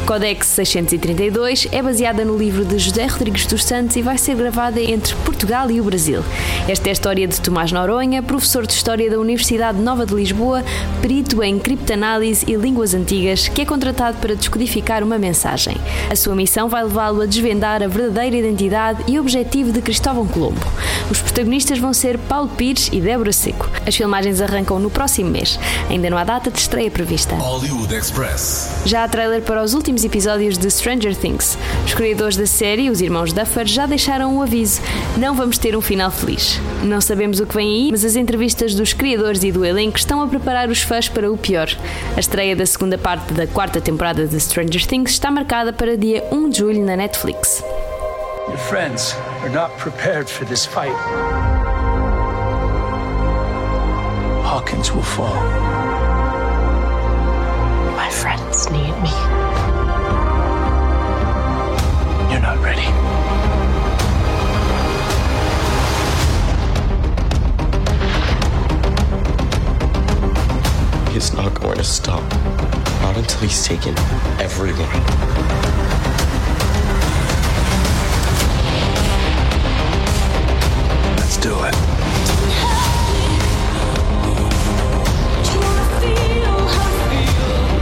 Codex 0.05 0.47
632 0.47 1.67
é 1.71 1.81
baseada 1.81 2.25
no 2.25 2.37
livro 2.37 2.65
de 2.65 2.77
José 2.77 3.05
Rodrigues 3.05 3.45
dos 3.45 3.63
Santos 3.63 3.95
e 3.95 4.01
vai 4.01 4.17
ser 4.17 4.35
gravada 4.35 4.81
entre 4.81 5.15
Portugal 5.17 5.71
e 5.71 5.79
o 5.79 5.83
Brasil. 5.85 6.23
Esta 6.67 6.89
é 6.89 6.91
a 6.91 6.93
história 6.93 7.27
de 7.27 7.39
Tomás 7.39 7.71
Noronha, 7.71 8.21
professor 8.21 8.67
de 8.67 8.73
História 8.73 9.09
da 9.09 9.17
Universidade 9.17 9.79
Nova 9.79 10.05
de 10.05 10.13
Lisboa, 10.13 10.63
perito 11.01 11.41
em 11.41 11.57
criptanálise 11.57 12.45
e 12.47 12.55
línguas 12.55 12.93
antigas, 12.93 13.47
que 13.47 13.61
é 13.61 13.65
contratado 13.65 14.17
para 14.17 14.35
descodificar 14.35 15.03
uma 15.03 15.17
mensagem. 15.17 15.77
A 16.11 16.15
sua 16.15 16.35
missão 16.35 16.67
vai 16.67 16.83
levá-lo 16.83 17.21
a 17.21 17.25
desvendar 17.25 17.81
a 17.81 17.87
verdadeira 17.87 18.35
identidade 18.35 19.03
e 19.07 19.17
objetivo 19.17 19.71
de 19.71 19.81
Cristóvão 19.81 20.27
Colombo. 20.27 20.67
Os 21.09 21.22
protagonistas 21.23 21.79
vão 21.79 21.93
ser 21.93 22.17
Paulo 22.17 22.49
Pires 22.49 22.89
e 22.91 23.01
Débora 23.01 23.31
Seco. 23.31 23.69
As 23.85 23.95
filmagens 23.95 24.41
arrancam 24.41 24.79
no 24.79 24.89
próximo 24.89 25.29
mês. 25.29 25.59
Ainda 25.89 26.09
não 26.09 26.17
há 26.17 26.23
data 26.23 26.51
de 26.51 26.59
estreia 26.59 26.91
prevista. 26.91 27.35
Hollywood 27.35 27.93
Express. 27.93 28.69
Já 28.85 29.03
há 29.03 29.07
trailer 29.07 29.41
para 29.41 29.63
os 29.63 29.73
últimos 29.73 30.03
episódios 30.03 30.57
de 30.57 30.69
Stranger 30.69 31.15
Things. 31.15 31.57
Os 31.85 31.93
criadores 31.93 32.37
da 32.37 32.45
série, 32.45 32.89
os 32.89 33.01
irmãos 33.01 33.33
Duffer, 33.33 33.65
já 33.65 33.85
deixaram 33.85 34.35
um 34.35 34.41
aviso. 34.41 34.81
Não 35.17 35.35
vamos 35.35 35.57
ter 35.57 35.75
um 35.75 35.81
final 35.81 36.11
feliz. 36.11 36.59
Não 36.83 37.01
sabemos 37.01 37.39
o 37.39 37.45
que 37.45 37.55
vem 37.55 37.67
aí, 37.67 37.91
mas 37.91 38.05
as 38.05 38.15
entrevistas 38.15 38.75
dos 38.75 38.93
criadores 38.93 39.43
e 39.43 39.51
do 39.51 39.65
elenco 39.65 39.97
estão 39.97 40.21
a 40.21 40.27
preparar 40.27 40.69
os 40.69 40.81
fãs 40.81 41.09
para 41.09 41.31
o 41.31 41.37
pior. 41.37 41.69
A 42.15 42.19
estreia 42.19 42.55
da 42.55 42.65
segunda 42.65 42.97
parte 42.97 43.33
da 43.33 43.47
quarta 43.47 43.81
temporada 43.81 44.27
de 44.27 44.39
Stranger 44.39 44.85
Things 44.85 45.11
está 45.11 45.31
marcada 45.31 45.73
para 45.73 45.97
dia 45.97 46.23
1 46.31 46.49
de 46.49 46.59
julho 46.59 46.85
na 46.85 46.95
Netflix. 46.95 47.63
Your 48.47 48.57
friends 48.57 49.13
are 49.41 49.49
not 49.49 49.71
prepared 49.77 50.29
for 50.29 50.43
this 50.43 50.65
fight. 50.65 50.95
Hawkins 54.43 54.91
will 54.91 55.01
fall. 55.01 55.33
My 57.95 58.09
friends 58.09 58.69
need 58.69 58.95
me. 59.01 59.13
You're 62.29 62.41
not 62.41 62.59
ready. 62.61 62.83
He's 71.13 71.33
not 71.33 71.53
going 71.61 71.77
to 71.77 71.83
stop. 71.83 72.23
Not 73.01 73.17
until 73.17 73.39
he's 73.39 73.65
taken 73.65 73.97
everyone. 74.39 76.12
Do 81.43 81.53
it. 81.65 81.75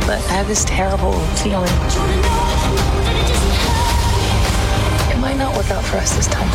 But 0.07 0.17
I 0.17 0.33
have 0.33 0.47
this 0.47 0.65
terrible 0.65 1.13
feeling. 1.37 1.69
It 5.11 5.19
might 5.19 5.37
not 5.37 5.55
work 5.55 5.69
out 5.69 5.83
for 5.83 5.97
us 5.97 6.15
this 6.15 6.25
time. 6.25 6.49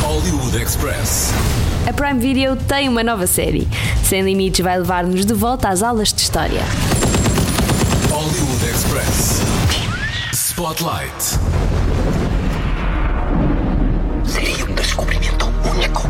Hollywood 0.00 0.54
Express. 0.54 1.34
A 1.86 1.92
Prime 1.92 2.18
Video 2.18 2.56
tem 2.56 2.88
uma 2.88 3.02
nova 3.02 3.26
série. 3.26 3.68
Sem 4.02 4.22
Limites 4.22 4.64
vai 4.64 4.78
levar-nos 4.78 5.26
de 5.26 5.34
volta 5.34 5.68
às 5.68 5.82
aulas 5.82 6.14
de 6.14 6.22
história. 6.22 6.62
Hollywood 8.22 8.62
Express. 8.62 9.42
Spotlight. 10.32 11.20
Sería 14.24 14.64
un 14.64 14.76
descubrimiento 14.76 15.50
único. 15.74 16.02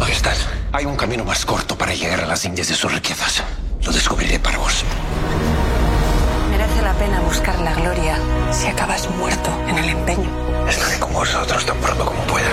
Ahí 0.00 0.12
estás. 0.12 0.48
Hay 0.72 0.86
un 0.86 0.96
camino 0.96 1.26
más 1.26 1.44
corto 1.44 1.76
para 1.76 1.92
llegar 1.92 2.20
a 2.22 2.26
las 2.26 2.46
Indias 2.46 2.68
de 2.68 2.74
sus 2.76 2.90
riquezas. 2.90 3.42
Lo 3.82 3.92
descubriré 3.92 4.38
para 4.38 4.56
vos. 4.56 4.84
Merece 6.50 6.80
la 6.80 6.94
pena 6.94 7.20
buscar 7.20 7.60
la 7.60 7.74
gloria 7.74 8.18
si 8.52 8.68
acabas 8.68 9.06
muerto 9.10 9.50
en 9.68 9.76
el 9.76 9.90
empeño. 9.90 10.30
Estaré 10.66 10.98
con 10.98 11.12
vosotros 11.12 11.66
tan 11.66 11.76
pronto 11.76 12.06
como 12.06 12.22
pueda. 12.22 12.48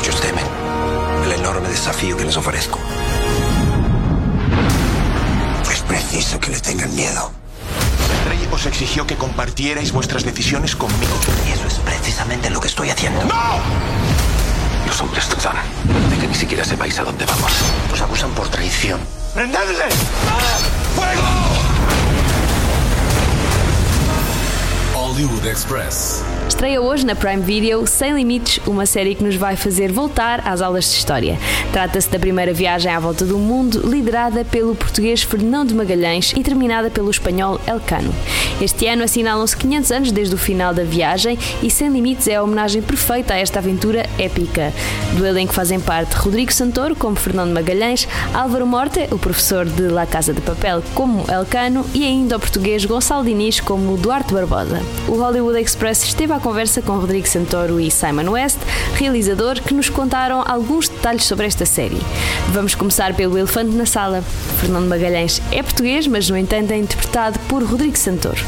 Muchos 0.00 0.18
temen 0.22 0.46
el 1.26 1.32
enorme 1.32 1.68
desafío 1.68 2.16
que 2.16 2.24
les 2.24 2.34
ofrezco. 2.34 2.78
Es 5.70 5.80
preciso 5.82 6.40
que 6.40 6.48
le 6.48 6.58
tengan 6.58 6.94
miedo. 6.96 7.30
El 8.10 8.30
rey 8.30 8.48
os 8.50 8.64
exigió 8.64 9.06
que 9.06 9.16
compartierais 9.16 9.92
vuestras 9.92 10.24
decisiones 10.24 10.74
conmigo. 10.74 11.12
Y 11.46 11.50
eso 11.50 11.66
es 11.66 11.74
precisamente 11.74 12.48
lo 12.48 12.62
que 12.62 12.68
estoy 12.68 12.88
haciendo. 12.88 13.22
¡No! 13.26 13.58
Los 14.86 14.98
hombres 15.02 15.28
dudan 15.28 15.56
de 16.08 16.16
que 16.16 16.28
ni 16.28 16.34
siquiera 16.34 16.64
sepáis 16.64 16.98
a 16.98 17.04
dónde 17.04 17.26
vamos. 17.26 17.52
Os 17.92 18.00
acusan 18.00 18.30
por 18.30 18.48
traición. 18.48 19.00
¡Prendedle! 19.34 19.84
¡Fuego! 20.96 21.22
Hollywood 24.94 25.44
Express. 25.44 26.22
Estreia 26.50 26.82
hoje 26.82 27.06
na 27.06 27.14
Prime 27.14 27.40
Video 27.40 27.86
Sem 27.86 28.12
Limites, 28.12 28.60
uma 28.66 28.84
série 28.84 29.14
que 29.14 29.22
nos 29.22 29.36
vai 29.36 29.54
fazer 29.54 29.92
voltar 29.92 30.42
às 30.44 30.60
aulas 30.60 30.84
de 30.84 30.98
história. 30.98 31.38
Trata-se 31.72 32.10
da 32.10 32.18
primeira 32.18 32.52
viagem 32.52 32.92
à 32.92 32.98
volta 32.98 33.24
do 33.24 33.38
mundo, 33.38 33.88
liderada 33.88 34.44
pelo 34.44 34.74
português 34.74 35.22
Fernão 35.22 35.64
de 35.64 35.72
Magalhães 35.72 36.34
e 36.36 36.42
terminada 36.42 36.90
pelo 36.90 37.08
espanhol 37.08 37.60
Elcano. 37.68 38.12
Este 38.60 38.88
ano 38.88 39.04
assinalam-se 39.04 39.56
500 39.56 39.92
anos 39.92 40.12
desde 40.12 40.34
o 40.34 40.38
final 40.38 40.74
da 40.74 40.82
viagem 40.82 41.38
e 41.62 41.70
Sem 41.70 41.88
Limites 41.88 42.26
é 42.26 42.34
a 42.34 42.42
homenagem 42.42 42.82
perfeita 42.82 43.34
a 43.34 43.38
esta 43.38 43.60
aventura 43.60 44.04
épica. 44.18 44.72
Do 45.16 45.24
elenco 45.24 45.54
fazem 45.54 45.78
parte 45.78 46.16
Rodrigo 46.16 46.52
Santoro 46.52 46.96
como 46.96 47.16
Fernão 47.16 47.46
de 47.46 47.52
Magalhães, 47.52 48.08
Álvaro 48.34 48.66
Morte, 48.66 49.06
o 49.12 49.18
professor 49.18 49.64
de 49.64 49.88
La 49.88 50.04
Casa 50.04 50.34
de 50.34 50.40
Papel, 50.40 50.82
como 50.94 51.24
Elcano 51.30 51.86
e 51.94 52.04
ainda 52.04 52.36
o 52.36 52.40
português 52.40 52.84
Gonçalo 52.84 53.24
Diniz 53.24 53.60
como 53.60 53.96
Duarte 53.96 54.34
Barbosa. 54.34 54.82
O 55.08 55.12
Hollywood 55.12 55.58
Express 55.58 56.02
esteve 56.02 56.39
conversa 56.40 56.82
com 56.82 56.98
Rodrigo 56.98 57.28
Santoro 57.28 57.78
e 57.78 57.90
Simon 57.90 58.30
West, 58.30 58.58
realizador, 58.94 59.60
que 59.62 59.74
nos 59.74 59.88
contaram 59.88 60.42
alguns 60.46 60.88
detalhes 60.88 61.24
sobre 61.24 61.46
esta 61.46 61.64
série. 61.64 62.00
Vamos 62.48 62.74
começar 62.74 63.14
pelo 63.14 63.38
elefante 63.38 63.70
na 63.70 63.86
sala. 63.86 64.22
Fernando 64.58 64.88
Magalhães 64.88 65.40
é 65.52 65.62
português, 65.62 66.06
mas 66.06 66.28
no 66.28 66.36
entanto 66.36 66.72
é 66.72 66.78
interpretado 66.78 67.38
por 67.40 67.62
Rodrigo 67.62 67.96
Santoro. 67.96 68.44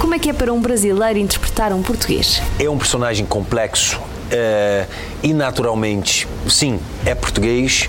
Como 0.00 0.14
é 0.14 0.18
que 0.18 0.28
é 0.28 0.32
para 0.32 0.52
um 0.52 0.60
brasileiro 0.60 1.18
interpretar 1.18 1.72
um 1.72 1.82
português? 1.82 2.42
É 2.58 2.68
um 2.68 2.76
personagem 2.76 3.24
complexo 3.24 4.00
eh, 4.30 4.86
e 5.22 5.32
naturalmente, 5.32 6.26
sim, 6.48 6.80
é 7.04 7.14
português, 7.14 7.88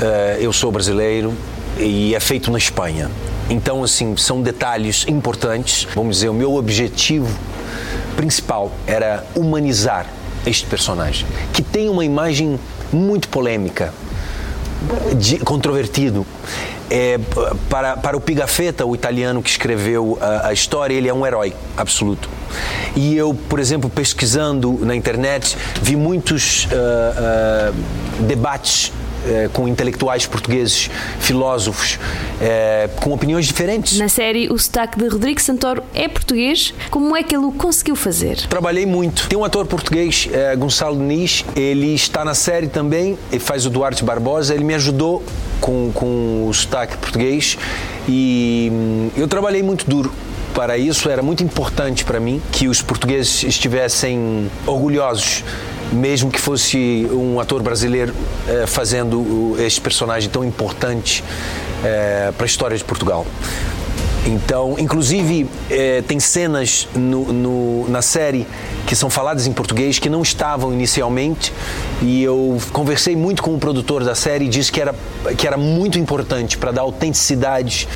eh, 0.00 0.38
eu 0.40 0.52
sou 0.52 0.72
brasileiro 0.72 1.32
e 1.78 2.14
é 2.14 2.20
feito 2.20 2.50
na 2.50 2.58
Espanha. 2.58 3.10
Então, 3.50 3.82
assim, 3.82 4.16
são 4.16 4.42
detalhes 4.42 5.06
importantes. 5.08 5.86
Vamos 5.94 6.16
dizer, 6.16 6.28
o 6.28 6.34
meu 6.34 6.54
objetivo 6.54 7.28
principal 8.18 8.72
era 8.84 9.24
humanizar 9.36 10.04
este 10.44 10.66
personagem, 10.66 11.24
que 11.52 11.62
tem 11.62 11.88
uma 11.88 12.04
imagem 12.04 12.58
muito 12.92 13.28
polêmica, 13.28 13.94
de, 15.16 15.38
controvertido. 15.38 16.26
É, 16.90 17.20
para, 17.70 17.96
para 17.96 18.16
o 18.16 18.20
Pigafetta, 18.20 18.84
o 18.84 18.94
italiano 18.94 19.40
que 19.40 19.50
escreveu 19.50 20.18
a, 20.20 20.48
a, 20.48 20.52
história, 20.52 20.94
ele 20.94 21.06
é 21.06 21.14
um 21.14 21.24
herói 21.24 21.54
absoluto. 21.76 22.28
E 22.96 23.16
eu, 23.16 23.34
por 23.48 23.60
exemplo, 23.60 23.88
pesquisando 23.88 24.78
na 24.80 24.96
internet, 24.96 25.56
vi 25.80 25.94
muitos 25.94 26.64
uh, 26.64 26.68
uh, 26.68 28.22
debates 28.24 28.92
com 29.52 29.68
intelectuais 29.68 30.26
portugueses, 30.26 30.90
filósofos, 31.20 31.98
eh, 32.40 32.88
com 33.02 33.12
opiniões 33.12 33.46
diferentes. 33.46 33.98
Na 33.98 34.08
série, 34.08 34.48
o 34.50 34.58
sotaque 34.58 34.98
de 34.98 35.08
Rodrigo 35.08 35.40
Santoro 35.40 35.82
é 35.94 36.08
português. 36.08 36.72
Como 36.90 37.16
é 37.16 37.22
que 37.22 37.34
ele 37.34 37.44
o 37.44 37.52
conseguiu 37.52 37.96
fazer? 37.96 38.46
Trabalhei 38.48 38.86
muito. 38.86 39.28
Tem 39.28 39.38
um 39.38 39.44
ator 39.44 39.66
português, 39.66 40.28
eh, 40.32 40.54
Gonçalo 40.56 40.96
Diniz, 40.96 41.44
ele 41.56 41.94
está 41.94 42.24
na 42.24 42.34
série 42.34 42.68
também, 42.68 43.18
ele 43.30 43.40
faz 43.40 43.66
o 43.66 43.70
Duarte 43.70 44.04
Barbosa, 44.04 44.54
ele 44.54 44.64
me 44.64 44.74
ajudou 44.74 45.22
com, 45.60 45.90
com 45.92 46.46
o 46.48 46.54
sotaque 46.54 46.96
português 46.96 47.58
e 48.08 48.70
hum, 48.72 49.10
eu 49.16 49.26
trabalhei 49.26 49.62
muito 49.62 49.88
duro 49.88 50.12
para 50.54 50.76
isso, 50.76 51.08
era 51.08 51.22
muito 51.22 51.42
importante 51.42 52.04
para 52.04 52.18
mim 52.18 52.42
que 52.50 52.68
os 52.68 52.82
portugueses 52.82 53.44
estivessem 53.44 54.50
orgulhosos 54.66 55.44
mesmo 55.92 56.30
que 56.30 56.40
fosse 56.40 57.08
um 57.10 57.40
ator 57.40 57.62
brasileiro 57.62 58.14
eh, 58.48 58.66
fazendo 58.66 59.56
este 59.58 59.80
personagem 59.80 60.28
tão 60.28 60.44
importante 60.44 61.24
eh, 61.84 62.32
para 62.36 62.44
a 62.44 62.46
história 62.46 62.76
de 62.76 62.84
Portugal. 62.84 63.26
Então, 64.26 64.76
inclusive, 64.78 65.48
eh, 65.70 66.02
tem 66.06 66.20
cenas 66.20 66.86
no, 66.94 67.32
no, 67.32 67.88
na 67.88 68.02
série 68.02 68.46
que 68.86 68.94
são 68.94 69.08
faladas 69.08 69.46
em 69.46 69.52
português 69.52 69.98
que 69.98 70.08
não 70.08 70.22
estavam 70.22 70.72
inicialmente 70.72 71.52
E 72.00 72.22
eu 72.22 72.58
conversei 72.72 73.16
muito 73.16 73.42
com 73.42 73.54
o 73.54 73.58
produtor 73.58 74.04
da 74.04 74.14
série 74.14 74.44
e 74.44 74.48
disse 74.48 74.70
que 74.70 74.80
era, 74.80 74.94
que 75.36 75.46
era 75.46 75.56
muito 75.56 75.98
importante 75.98 76.56
para 76.56 76.70
dar 76.70 76.82
autenticidade 76.82 77.88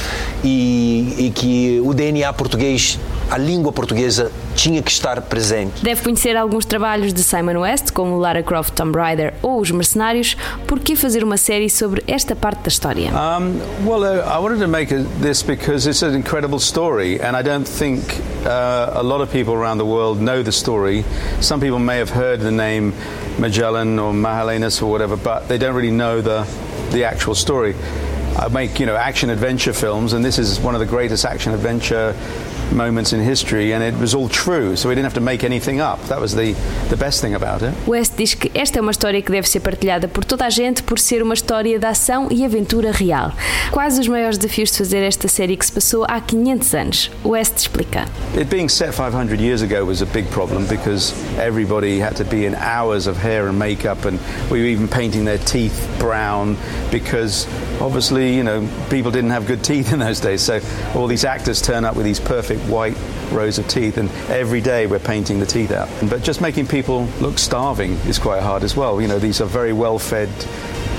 e, 0.42 1.14
e 1.18 1.32
que 1.34 1.80
o 1.84 1.94
DNA 1.94 2.32
português, 2.32 2.98
a 3.32 3.38
língua 3.38 3.72
portuguesa, 3.72 4.30
tinha 4.54 4.82
que 4.82 4.90
estar 4.90 5.22
presente. 5.22 5.82
Deve 5.82 6.02
conhecer 6.02 6.36
alguns 6.36 6.66
trabalhos 6.66 7.14
de 7.14 7.22
Simon 7.22 7.60
West, 7.60 7.90
como 7.90 8.18
Lara 8.18 8.42
Croft 8.42 8.74
Tomb 8.74 8.94
Raider 8.94 9.32
ou 9.40 9.58
Os 9.58 9.70
Mercenários. 9.70 10.36
Por 10.66 10.78
que 10.78 10.94
fazer 10.94 11.24
uma 11.24 11.38
série 11.38 11.70
sobre 11.70 12.04
esta 12.06 12.36
parte 12.36 12.64
da 12.64 12.68
história? 12.68 13.10
Um, 13.10 13.88
well, 13.88 14.02
uh, 14.02 14.22
I 14.28 14.38
wanted 14.38 14.60
to 14.60 14.68
make 14.68 14.94
this 15.22 15.42
because 15.42 15.88
it's 15.88 16.02
an 16.02 16.14
incredible 16.14 16.58
story, 16.58 17.22
and 17.22 17.34
I 17.34 17.42
don't 17.42 17.66
think 17.66 18.02
uh, 18.44 19.00
a 19.00 19.02
lot 19.02 19.22
of 19.22 19.32
people 19.32 19.54
around 19.54 19.78
the 19.78 19.86
world 19.86 20.20
know 20.20 20.42
the 20.42 20.52
story. 20.52 21.02
Some 21.40 21.58
people 21.58 21.78
may 21.78 21.96
have 21.96 22.10
heard 22.10 22.40
the 22.40 22.52
name 22.52 22.92
Magellan 23.38 23.98
or 23.98 24.12
Mahalenus 24.12 24.82
or 24.82 24.90
whatever, 24.90 25.16
but 25.16 25.48
they 25.48 25.56
don't 25.56 25.74
really 25.74 25.90
know 25.90 26.20
the 26.20 26.46
the 26.90 27.04
actual 27.04 27.34
story. 27.34 27.74
I 28.36 28.48
make 28.48 28.78
you 28.78 28.84
know 28.84 28.96
action 28.96 29.30
adventure 29.30 29.72
films, 29.72 30.12
and 30.12 30.22
this 30.22 30.38
is 30.38 30.60
one 30.60 30.74
of 30.74 30.80
the 30.80 30.86
greatest 30.86 31.24
action 31.24 31.54
adventure 31.54 32.14
moments 32.72 33.12
in 33.12 33.20
history, 33.20 33.72
and 33.72 33.82
it 33.82 33.94
was 34.00 34.14
all 34.14 34.28
true, 34.28 34.76
so 34.76 34.88
we 34.88 34.94
didn't 34.94 35.04
have 35.04 35.14
to 35.14 35.20
make 35.20 35.44
anything 35.44 35.80
up. 35.80 36.00
That 36.08 36.20
was 36.20 36.34
the, 36.34 36.54
the 36.88 36.96
best 36.96 37.20
thing 37.20 37.34
about 37.34 37.62
it. 37.62 37.74
West 37.86 38.16
diz 38.16 38.34
que 38.34 38.50
esta 38.54 38.78
é 38.78 38.82
uma 38.82 38.90
história 38.90 39.20
que 39.22 39.30
deve 39.30 39.48
ser 39.48 39.60
partilhada 39.60 40.08
por 40.08 40.24
toda 40.24 40.46
a 40.46 40.50
gente 40.50 40.82
por 40.82 40.98
ser 40.98 41.22
uma 41.22 41.34
história 41.34 41.78
de 41.78 41.86
ação 41.86 42.28
e 42.30 42.44
aventura 42.44 42.92
real. 42.92 43.32
Quais 43.70 43.98
os 43.98 44.08
maiores 44.08 44.38
desafios 44.38 44.70
de 44.70 44.78
fazer 44.78 45.02
esta 45.02 45.28
série 45.28 45.56
que 45.56 45.66
se 45.66 45.72
passou 45.72 46.04
há 46.08 46.20
500 46.20 46.74
anos? 46.74 47.10
West 47.24 47.58
explica. 47.58 48.06
It 48.36 48.50
being 48.50 48.68
set 48.68 48.94
500 48.94 49.40
years 49.40 49.62
ago 49.62 49.84
was 49.84 50.02
a 50.02 50.06
big 50.06 50.28
problem 50.30 50.66
because 50.66 51.14
everybody 51.38 52.00
had 52.00 52.16
to 52.16 52.24
be 52.24 52.46
in 52.46 52.54
hours 52.54 53.06
of 53.06 53.18
hair 53.22 53.48
and 53.48 53.58
makeup, 53.58 54.06
and 54.06 54.18
we 54.50 54.60
were 54.60 54.68
even 54.68 54.88
painting 54.88 55.24
their 55.24 55.38
teeth 55.38 55.88
brown 55.98 56.56
because 56.90 57.46
obviously, 57.80 58.34
you 58.34 58.42
know, 58.42 58.66
people 58.90 59.10
didn't 59.10 59.30
have 59.30 59.46
good 59.46 59.62
teeth 59.62 59.92
in 59.92 59.98
those 59.98 60.20
days. 60.20 60.42
So 60.42 60.60
all 60.94 61.06
these 61.06 61.24
actors 61.24 61.60
turn 61.60 61.84
up 61.84 61.96
with 61.96 62.04
these 62.04 62.20
perfect 62.20 62.61
white 62.68 62.96
rows 63.30 63.58
of 63.58 63.66
teeth, 63.68 63.96
and 63.96 64.10
every 64.28 64.60
day 64.60 64.86
we're 64.86 64.98
painting 64.98 65.40
the 65.40 65.46
teeth 65.46 65.70
out. 65.70 65.88
But 66.08 66.22
just 66.22 66.40
making 66.40 66.66
people 66.66 67.04
look 67.20 67.38
starving 67.38 67.92
is 68.06 68.18
quite 68.18 68.42
hard 68.42 68.62
as 68.62 68.76
well. 68.76 69.00
You 69.00 69.08
know, 69.08 69.18
these 69.18 69.40
are 69.40 69.46
very 69.46 69.72
well 69.72 69.98
fed 69.98 70.28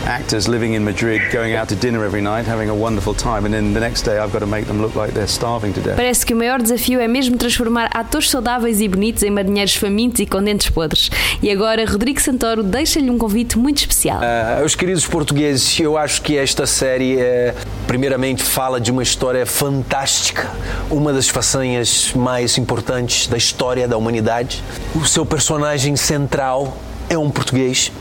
actors 0.06 0.48
living 0.48 0.74
in 0.74 0.84
Madrid, 0.84 1.22
going 1.32 1.56
out 1.56 1.68
to 1.70 1.76
dinner 1.76 2.04
every 2.04 2.22
night, 2.22 2.46
having 2.46 2.70
a 2.70 2.76
wonderful 2.76 3.14
time, 3.14 3.46
and 3.46 3.54
then 3.54 3.74
the 3.74 3.80
next 3.80 4.04
day 4.04 4.18
I've 4.18 4.32
got 4.32 4.40
to 4.40 4.48
make 4.48 4.68
them 4.68 4.82
look 4.82 4.96
like 4.96 5.14
they're 5.14 5.28
starving 5.28 5.74
to 5.74 5.82
death. 5.82 5.96
Parece 5.96 6.26
que 6.26 6.34
o 6.34 6.38
maior 6.38 6.62
desafio 6.62 7.00
é 7.00 7.08
mesmo 7.08 7.38
transformar 7.38 7.90
atores 7.94 8.30
saudáveis 8.30 8.82
e 8.82 8.88
bonitos 8.88 9.24
em 9.24 9.30
marinheiros 9.30 9.76
famintos 9.76 10.20
e 10.20 10.26
com 10.26 10.44
dentes 10.44 10.70
podres. 10.70 11.10
E 11.42 11.50
agora 11.50 11.86
Rodrigo 11.86 12.22
Santoro 12.22 12.64
deixa-lhe 12.64 13.10
um 13.10 13.18
convite 13.18 13.58
muito 13.58 13.78
especial. 13.80 14.20
Uh, 14.20 14.66
os 14.66 14.76
queridos 14.76 15.06
portugueses, 15.06 15.80
eu 15.80 15.98
acho 15.98 16.22
que 16.22 16.38
esta 16.38 16.66
série, 16.66 17.20
é, 17.20 17.54
primeiramente, 17.88 18.44
fala 18.44 18.80
de 18.80 18.92
uma 18.92 19.04
história 19.04 19.46
fantástica, 19.46 20.50
uma 20.90 21.14
das 21.14 21.30
façanhas 21.30 22.12
mais 22.16 22.58
importantes 22.58 23.28
da 23.28 23.38
história 23.38 23.88
da 23.88 23.98
humanidade. 23.98 24.64
O 24.96 25.06
seu 25.06 25.26
personagem 25.26 25.96
central 25.96 26.78
é 27.10 27.18
um 27.18 27.30
português 27.30 27.92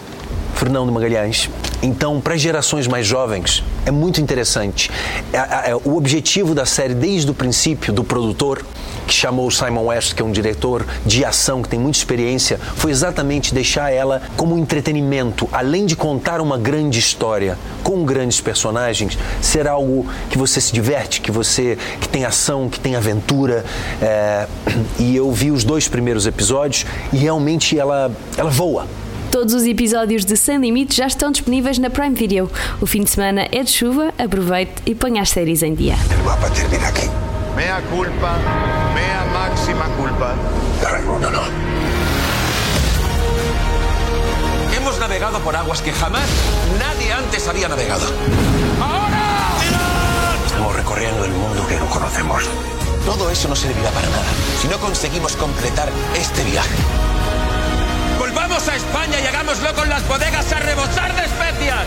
Fernando 0.54 0.92
Magalhães. 0.92 1.48
Então, 1.82 2.20
para 2.20 2.36
gerações 2.36 2.86
mais 2.86 3.04
jovens, 3.04 3.64
é 3.84 3.90
muito 3.90 4.20
interessante. 4.20 4.88
É, 5.32 5.70
é, 5.70 5.76
o 5.76 5.96
objetivo 5.96 6.54
da 6.54 6.64
série, 6.64 6.94
desde 6.94 7.28
o 7.28 7.34
princípio, 7.34 7.92
do 7.92 8.04
produtor, 8.04 8.64
que 9.04 9.12
chamou 9.12 9.50
Simon 9.50 9.86
West, 9.86 10.14
que 10.14 10.22
é 10.22 10.24
um 10.24 10.30
diretor 10.30 10.86
de 11.04 11.24
ação 11.24 11.60
que 11.60 11.68
tem 11.68 11.80
muita 11.80 11.98
experiência, 11.98 12.58
foi 12.76 12.92
exatamente 12.92 13.52
deixar 13.52 13.92
ela 13.92 14.22
como 14.36 14.56
entretenimento, 14.56 15.48
além 15.52 15.84
de 15.84 15.96
contar 15.96 16.40
uma 16.40 16.56
grande 16.56 17.00
história 17.00 17.58
com 17.82 18.04
grandes 18.04 18.40
personagens, 18.40 19.18
ser 19.40 19.66
algo 19.66 20.06
que 20.30 20.38
você 20.38 20.60
se 20.60 20.72
diverte, 20.72 21.20
que 21.20 21.32
você 21.32 21.76
que 22.00 22.08
tem 22.08 22.24
ação, 22.24 22.68
que 22.68 22.78
tem 22.78 22.94
aventura. 22.94 23.64
É, 24.00 24.46
e 25.00 25.16
eu 25.16 25.32
vi 25.32 25.50
os 25.50 25.64
dois 25.64 25.88
primeiros 25.88 26.26
episódios 26.26 26.86
e 27.12 27.16
realmente 27.16 27.76
ela 27.76 28.10
ela 28.36 28.50
voa. 28.50 28.86
Todos 29.32 29.54
os 29.54 29.62
episódios 29.64 30.26
de 30.26 30.36
Sem 30.36 30.58
Limite 30.58 30.94
já 30.94 31.06
estão 31.06 31.32
disponíveis 31.32 31.78
na 31.78 31.88
Prime 31.88 32.14
Video. 32.14 32.50
O 32.82 32.86
fim 32.86 33.02
de 33.02 33.08
semana 33.08 33.48
é 33.50 33.62
de 33.62 33.70
chuva, 33.70 34.12
aproveite 34.18 34.74
e 34.84 34.94
ponha 34.94 35.22
as 35.22 35.30
séries 35.30 35.62
em 35.62 35.74
dia. 35.74 35.96
El 36.10 36.22
mapa 36.22 36.50
termina 36.50 36.86
aquí. 36.88 37.08
Mea 37.56 37.80
culpa, 37.90 38.36
mea 38.92 39.24
máxima 39.32 39.86
culpa. 39.96 40.36
El 40.86 41.02
mundo 41.06 41.30
no. 41.30 41.40
Hemos 44.76 44.98
navegado 44.98 45.40
por 45.40 45.56
aguas 45.56 45.80
que 45.80 45.92
jamás 45.92 46.28
nadie 46.78 47.10
antes 47.10 47.48
había 47.48 47.68
navegado. 47.68 48.04
¡Ahora! 48.82 49.56
Estamos 50.46 50.76
recorriendo 50.76 51.24
el 51.24 51.32
mundo 51.32 51.66
que 51.66 51.76
no 51.76 51.86
conocemos. 51.86 52.44
Todo 53.06 53.30
eso 53.30 53.48
no 53.48 53.56
servirá 53.56 53.90
para 53.92 54.10
nada 54.10 54.28
si 54.60 54.68
no 54.68 54.76
conseguimos 54.78 55.36
completar 55.36 55.88
este 56.14 56.44
viaje. 56.44 56.76
Volvamos 58.32 58.66
a 58.66 58.76
España 58.76 59.20
y 59.20 59.26
hagámoslo 59.26 59.74
con 59.74 59.88
las 59.90 60.08
bodegas 60.08 60.50
a 60.52 60.58
rebosar 60.58 61.14
de 61.14 61.24
especias. 61.24 61.86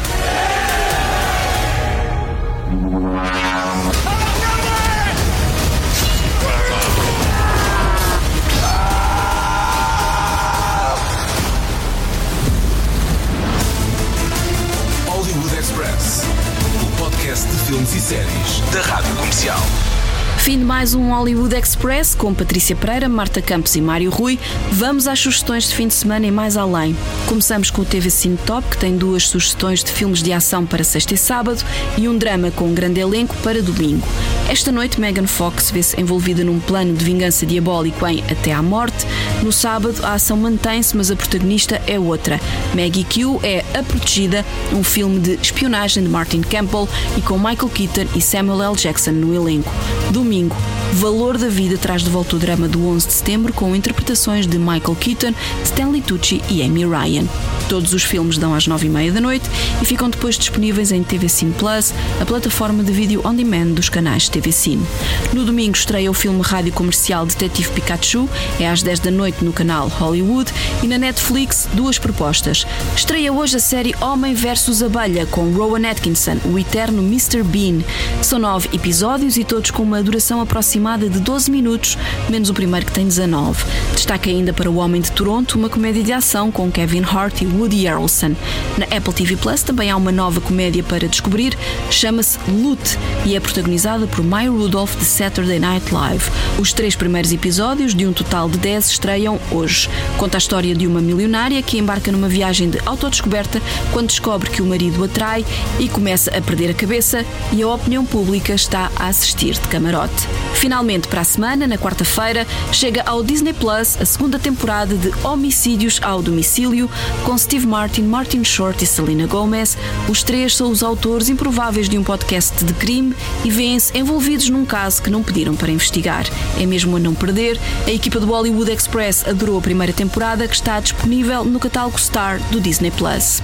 Fim 20.46 20.60
de 20.60 20.64
mais 20.64 20.94
um 20.94 21.10
Hollywood 21.10 21.56
Express 21.56 22.14
com 22.14 22.32
Patrícia 22.32 22.76
Pereira, 22.76 23.10
Marta 23.10 23.42
Campos 23.42 23.76
e 23.76 23.82
Mário 23.82 24.12
Rui. 24.12 24.38
Vamos 24.72 25.08
às 25.08 25.20
sugestões 25.20 25.68
de 25.68 25.74
fim 25.74 25.88
de 25.88 25.96
semana 25.96 26.28
e 26.28 26.30
mais 26.30 26.56
além. 26.56 26.96
Começamos 27.28 27.72
com 27.72 27.82
o 27.82 27.86
TV 27.86 28.12
Cine 28.12 28.38
Top, 28.46 28.68
que 28.70 28.78
tem 28.78 28.96
duas 28.96 29.28
sugestões 29.28 29.84
de 29.84 29.92
filmes 29.92 30.22
de 30.22 30.32
ação 30.32 30.64
para 30.64 30.84
sexta 30.84 31.16
e 31.16 31.18
sábado 31.18 31.66
e 31.98 32.08
um 32.08 32.16
drama 32.16 32.52
com 32.52 32.66
um 32.66 32.76
grande 32.76 33.00
elenco 33.00 33.36
para 33.38 33.60
domingo. 33.60 34.08
Esta 34.48 34.72
noite, 34.72 35.02
Megan 35.02 35.26
Fox 35.26 35.72
vê-se 35.72 36.00
envolvida 36.00 36.44
num 36.44 36.60
plano 36.60 36.94
de 36.94 37.04
vingança 37.04 37.44
diabólico 37.44 38.06
em 38.06 38.24
Até 38.30 38.54
à 38.54 38.62
Morte. 38.62 39.04
No 39.46 39.52
sábado, 39.52 40.04
a 40.04 40.14
ação 40.14 40.38
mantém-se, 40.38 40.98
mas 40.98 41.12
a 41.12 41.16
protagonista 41.16 41.80
é 41.86 42.00
outra. 42.00 42.42
Maggie 42.74 43.04
Q 43.04 43.40
é 43.44 43.64
A 43.76 43.84
Protegida, 43.84 44.44
um 44.74 44.84
filme 44.84 45.20
de 45.20 45.34
espionagem 45.34 46.02
de 46.02 46.10
Martin 46.10 46.42
Campbell 46.42 46.90
e 47.16 47.22
com 47.22 47.38
Michael 47.38 47.70
Keaton 47.70 48.08
e 48.16 48.22
Samuel 48.22 48.64
L. 48.64 48.76
Jackson 48.76 49.12
no 49.12 49.36
elenco. 49.36 49.72
Domingo, 50.10 50.56
Valor 50.94 51.38
da 51.38 51.48
Vida 51.48 51.78
traz 51.78 52.02
de 52.02 52.10
volta 52.10 52.38
o 52.38 52.40
drama 52.40 52.68
do 52.68 52.88
11 52.88 53.06
de 53.06 53.14
setembro 53.14 53.54
com 53.54 53.76
interpretações 53.76 54.48
de 54.48 54.58
Michael 54.58 54.96
Keaton, 55.00 55.34
Stanley 55.64 56.02
Tucci 56.02 56.42
e 56.50 56.64
Amy 56.64 56.84
Ryan. 56.84 57.26
Todos 57.68 57.94
os 57.94 58.04
filmes 58.04 58.38
dão 58.38 58.54
às 58.54 58.66
nove 58.66 58.88
e 58.88 58.90
meia 58.90 59.12
da 59.12 59.20
noite 59.20 59.50
e 59.82 59.86
ficam 59.86 60.10
depois 60.10 60.38
disponíveis 60.38 60.92
em 60.92 61.04
TV 61.04 61.28
Cine 61.28 61.54
Plus, 61.54 61.94
a 62.22 62.26
plataforma 62.26 62.84
de 62.84 62.92
vídeo 62.92 63.22
on 63.26 63.36
demand 63.36 63.74
dos 63.74 63.90
canais 63.90 64.30
TV 64.30 64.52
Cine. 64.52 64.86
No 65.34 65.44
domingo 65.44 65.76
estreia 65.76 66.10
o 66.10 66.14
filme 66.14 66.42
rádio 66.42 66.72
comercial 66.72 67.26
Detetive 67.26 67.70
Pikachu, 67.72 68.30
é 68.60 68.70
às 68.70 68.82
10 68.82 69.00
da 69.00 69.12
noite 69.12 69.35
no 69.42 69.52
canal 69.52 69.88
Hollywood 69.88 70.54
e 70.84 70.88
na 70.88 70.98
Netflix 70.98 71.68
duas 71.74 71.98
propostas. 71.98 72.66
Estreia 72.96 73.34
hoje 73.34 73.58
a 73.58 73.60
série 73.60 73.96
Homem 74.00 74.34
vs 74.34 74.84
Abelha 74.84 75.26
com 75.26 75.52
Rowan 75.52 75.88
Atkinson, 75.90 76.38
o 76.46 76.58
eterno 76.60 77.02
Mr. 77.02 77.44
Bean. 77.44 77.82
São 78.22 78.40
nove 78.40 78.70
episódios 78.74 79.38
e 79.38 79.44
todos 79.44 79.72
com 79.72 79.84
uma 79.84 80.02
duração 80.04 80.40
aproximada 80.40 81.10
de 81.10 81.20
12 81.20 81.52
minutos, 81.52 81.98
menos 82.30 82.50
o 82.50 82.54
primeiro 82.54 82.86
que 82.86 82.92
tem 82.92 83.08
19. 83.08 83.64
Destaca 83.94 84.30
ainda 84.30 84.54
para 84.54 84.70
O 84.70 84.78
Homem 84.78 85.02
de 85.02 85.12
Toronto, 85.12 85.58
uma 85.58 85.70
comédia 85.70 86.04
de 86.04 86.14
ação 86.14 86.52
com 86.52 86.72
Kevin 86.72 87.04
Hart 87.04 87.42
e 87.42 87.46
Woody 87.46 87.86
Harrelson. 87.86 88.36
Na 88.78 88.86
Apple 88.96 89.14
TV 89.14 89.36
Plus 89.36 89.64
também 89.64 89.90
há 89.90 89.98
uma 89.98 90.12
nova 90.12 90.40
comédia 90.40 90.84
para 90.84 91.08
descobrir, 91.08 91.58
chama-se 91.90 92.38
Loot 92.48 92.98
e 93.26 93.36
é 93.36 93.40
protagonizada 93.40 94.08
por 94.08 94.24
Maya 94.24 94.52
Rudolph 94.52 94.96
de 94.98 95.06
Saturday 95.06 95.60
Night 95.60 95.94
Live. 95.94 96.24
Os 96.60 96.74
três 96.74 96.96
primeiros 96.96 97.32
episódios, 97.32 97.96
de 97.96 98.06
um 98.06 98.14
total 98.14 98.50
de 98.50 98.58
10, 98.58 98.92
estreiam 98.92 99.15
hoje. 99.52 99.90
Conta 100.18 100.38
a 100.38 100.40
história 100.40 100.76
de 100.76 100.88
uma 100.88 101.00
milionária 101.00 101.62
que 101.62 101.78
embarca 101.78 102.12
numa 102.12 102.28
viagem 102.28 102.70
de 102.70 102.80
autodescoberta 102.86 103.62
quando 103.92 104.08
descobre 104.08 104.50
que 104.50 104.62
o 104.62 104.66
marido 104.66 105.04
a 105.04 105.08
trai 105.08 105.46
e 105.80 105.88
começa 105.88 106.36
a 106.36 106.42
perder 106.42 106.72
a 106.72 106.74
cabeça 106.74 107.26
e 107.54 107.62
a 107.62 107.68
opinião 107.68 108.06
pública 108.06 108.54
está 108.54 108.92
a 108.96 109.08
assistir 109.08 109.54
de 109.54 109.68
camarote. 109.68 110.28
Finalmente, 110.56 111.08
para 111.08 111.22
a 111.22 111.26
semana, 111.26 111.68
na 111.68 111.78
quarta-feira, 111.78 112.46
chega 112.72 113.04
ao 113.06 113.24
Disney 113.24 113.54
Plus 113.54 113.98
a 114.02 114.06
segunda 114.06 114.38
temporada 114.38 114.96
de 114.96 115.14
Homicídios 115.24 116.00
ao 116.02 116.22
Domicílio, 116.22 116.90
com 117.24 117.38
Steve 117.38 117.68
Martin, 117.68 118.02
Martin 118.02 118.44
Short 118.44 118.84
e 118.84 118.88
Selena 118.88 119.28
Gomez. 119.28 119.78
Os 120.10 120.24
três 120.24 120.56
são 120.56 120.72
os 120.72 120.84
autores 120.84 121.30
improváveis 121.30 121.88
de 121.88 121.98
um 121.98 122.04
podcast 122.04 122.64
de 122.64 122.74
crime 122.74 123.16
e 123.44 123.50
envolvidos 123.94 124.16
envolvidos 124.26 124.50
num 124.50 124.66
caso 124.66 125.02
que 125.02 125.10
não 125.10 125.22
pediram 125.22 125.56
para 125.56 125.72
investigar. 125.72 126.26
É 126.60 126.66
mesmo 126.66 126.96
a 126.96 127.00
não 127.00 127.14
perder, 127.14 127.60
a 127.86 127.92
equipa 127.92 128.20
do 128.20 128.28
Hollywood 128.28 128.72
Express 128.72 129.05
adorou 129.28 129.60
a 129.60 129.62
primeira 129.62 129.94
temporada 129.94 130.48
que 130.48 130.56
está 130.56 130.80
disponível 130.80 131.46
no 131.46 131.60
catálogo 131.60 132.00
Star 132.00 132.40
do 132.50 132.60
Disney 132.60 132.90
Plus. 132.90 133.40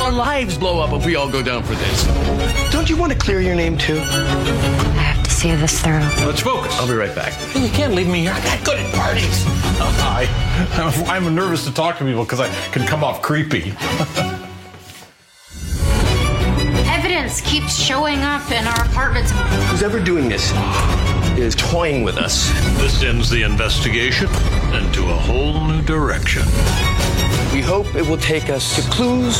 Our 0.00 0.12
lives 0.12 0.56
blow 0.56 0.78
up 0.78 0.92
if 0.92 1.04
we 1.04 1.16
all 1.16 1.28
go 1.28 1.42
down 1.42 1.64
for 1.64 1.74
this. 1.74 2.04
Don't 2.70 2.88
you 2.88 2.96
want 2.96 3.12
to 3.12 3.18
clear 3.18 3.40
your 3.40 3.56
name 3.56 3.76
too? 3.76 3.98
I 3.98 5.02
have 5.02 5.24
to 5.24 5.30
see 5.30 5.52
this 5.56 5.80
through. 5.80 5.98
Let's 6.24 6.40
focus. 6.40 6.78
I'll 6.78 6.86
be 6.86 6.94
right 6.94 7.14
back. 7.16 7.32
You 7.56 7.68
can't 7.70 7.94
leave 7.94 8.06
me 8.06 8.20
here. 8.20 8.30
I'm 8.30 8.42
that 8.44 8.62
good 8.64 8.78
at 8.78 8.94
parties. 8.94 9.44
I, 9.98 11.04
I'm 11.08 11.34
nervous 11.34 11.64
to 11.64 11.74
talk 11.74 11.98
to 11.98 12.04
people 12.04 12.22
because 12.22 12.38
I 12.38 12.48
can 12.70 12.86
come 12.86 13.02
off 13.02 13.22
creepy. 13.22 13.74
Evidence 16.88 17.40
keeps 17.40 17.74
showing 17.76 18.20
up 18.20 18.48
in 18.52 18.64
our 18.68 18.84
apartments. 18.86 19.32
Who's 19.70 19.82
ever 19.82 19.98
doing 19.98 20.28
this 20.28 20.52
is 21.38 21.54
toying 21.54 22.02
with 22.02 22.16
us. 22.16 22.50
This 22.78 23.02
ends 23.02 23.28
the 23.28 23.42
investigation 23.42 24.28
into 24.72 25.02
a 25.02 25.14
whole 25.14 25.66
new 25.66 25.82
direction. 25.82 26.42
We 27.52 27.60
hope 27.60 27.94
it 27.94 28.06
will 28.06 28.18
take 28.18 28.48
us 28.48 28.76
to 28.76 28.90
clues. 28.90 29.36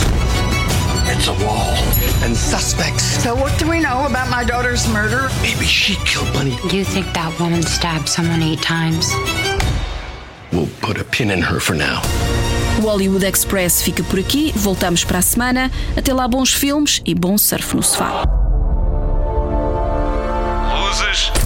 It's 1.09 1.29
a 1.29 1.45
wall. 1.45 1.75
And 2.23 2.37
suspects. 2.37 3.05
So, 3.23 3.35
what 3.35 3.59
do 3.59 3.69
we 3.69 3.81
know 3.81 4.07
about 4.07 4.29
my 4.29 4.45
daughter's 4.45 4.89
murder? 4.89 5.29
Maybe 5.41 5.65
she 5.65 5.97
killed 6.05 6.33
Bunny. 6.33 6.59
You 6.73 6.85
think 6.85 7.07
that 7.15 7.39
woman 7.41 7.63
stabbed 7.63 8.09
someone 8.09 8.43
eight 8.43 8.61
times? 8.61 9.11
We'll 10.53 10.69
put 10.81 11.01
a 11.01 11.05
pin 11.05 11.31
in 11.31 11.43
her 11.43 11.61
for 11.61 11.75
now. 11.75 12.03
O 12.79 12.89
Hollywood 12.89 13.23
Express 13.23 13.81
fica 13.83 14.03
por 14.03 14.19
aqui, 14.19 14.53
voltamos 14.55 15.05
para 15.05 15.19
a 15.19 15.23
semana. 15.23 15.71
Até 15.97 16.13
lá, 16.13 16.29
bons 16.29 16.53
filmes 16.53 17.01
e 17.05 17.15
bom 17.15 17.39
surf 17.39 17.75
no 17.75 17.83
sofá. 17.83 18.25
Luzes. 20.75 21.46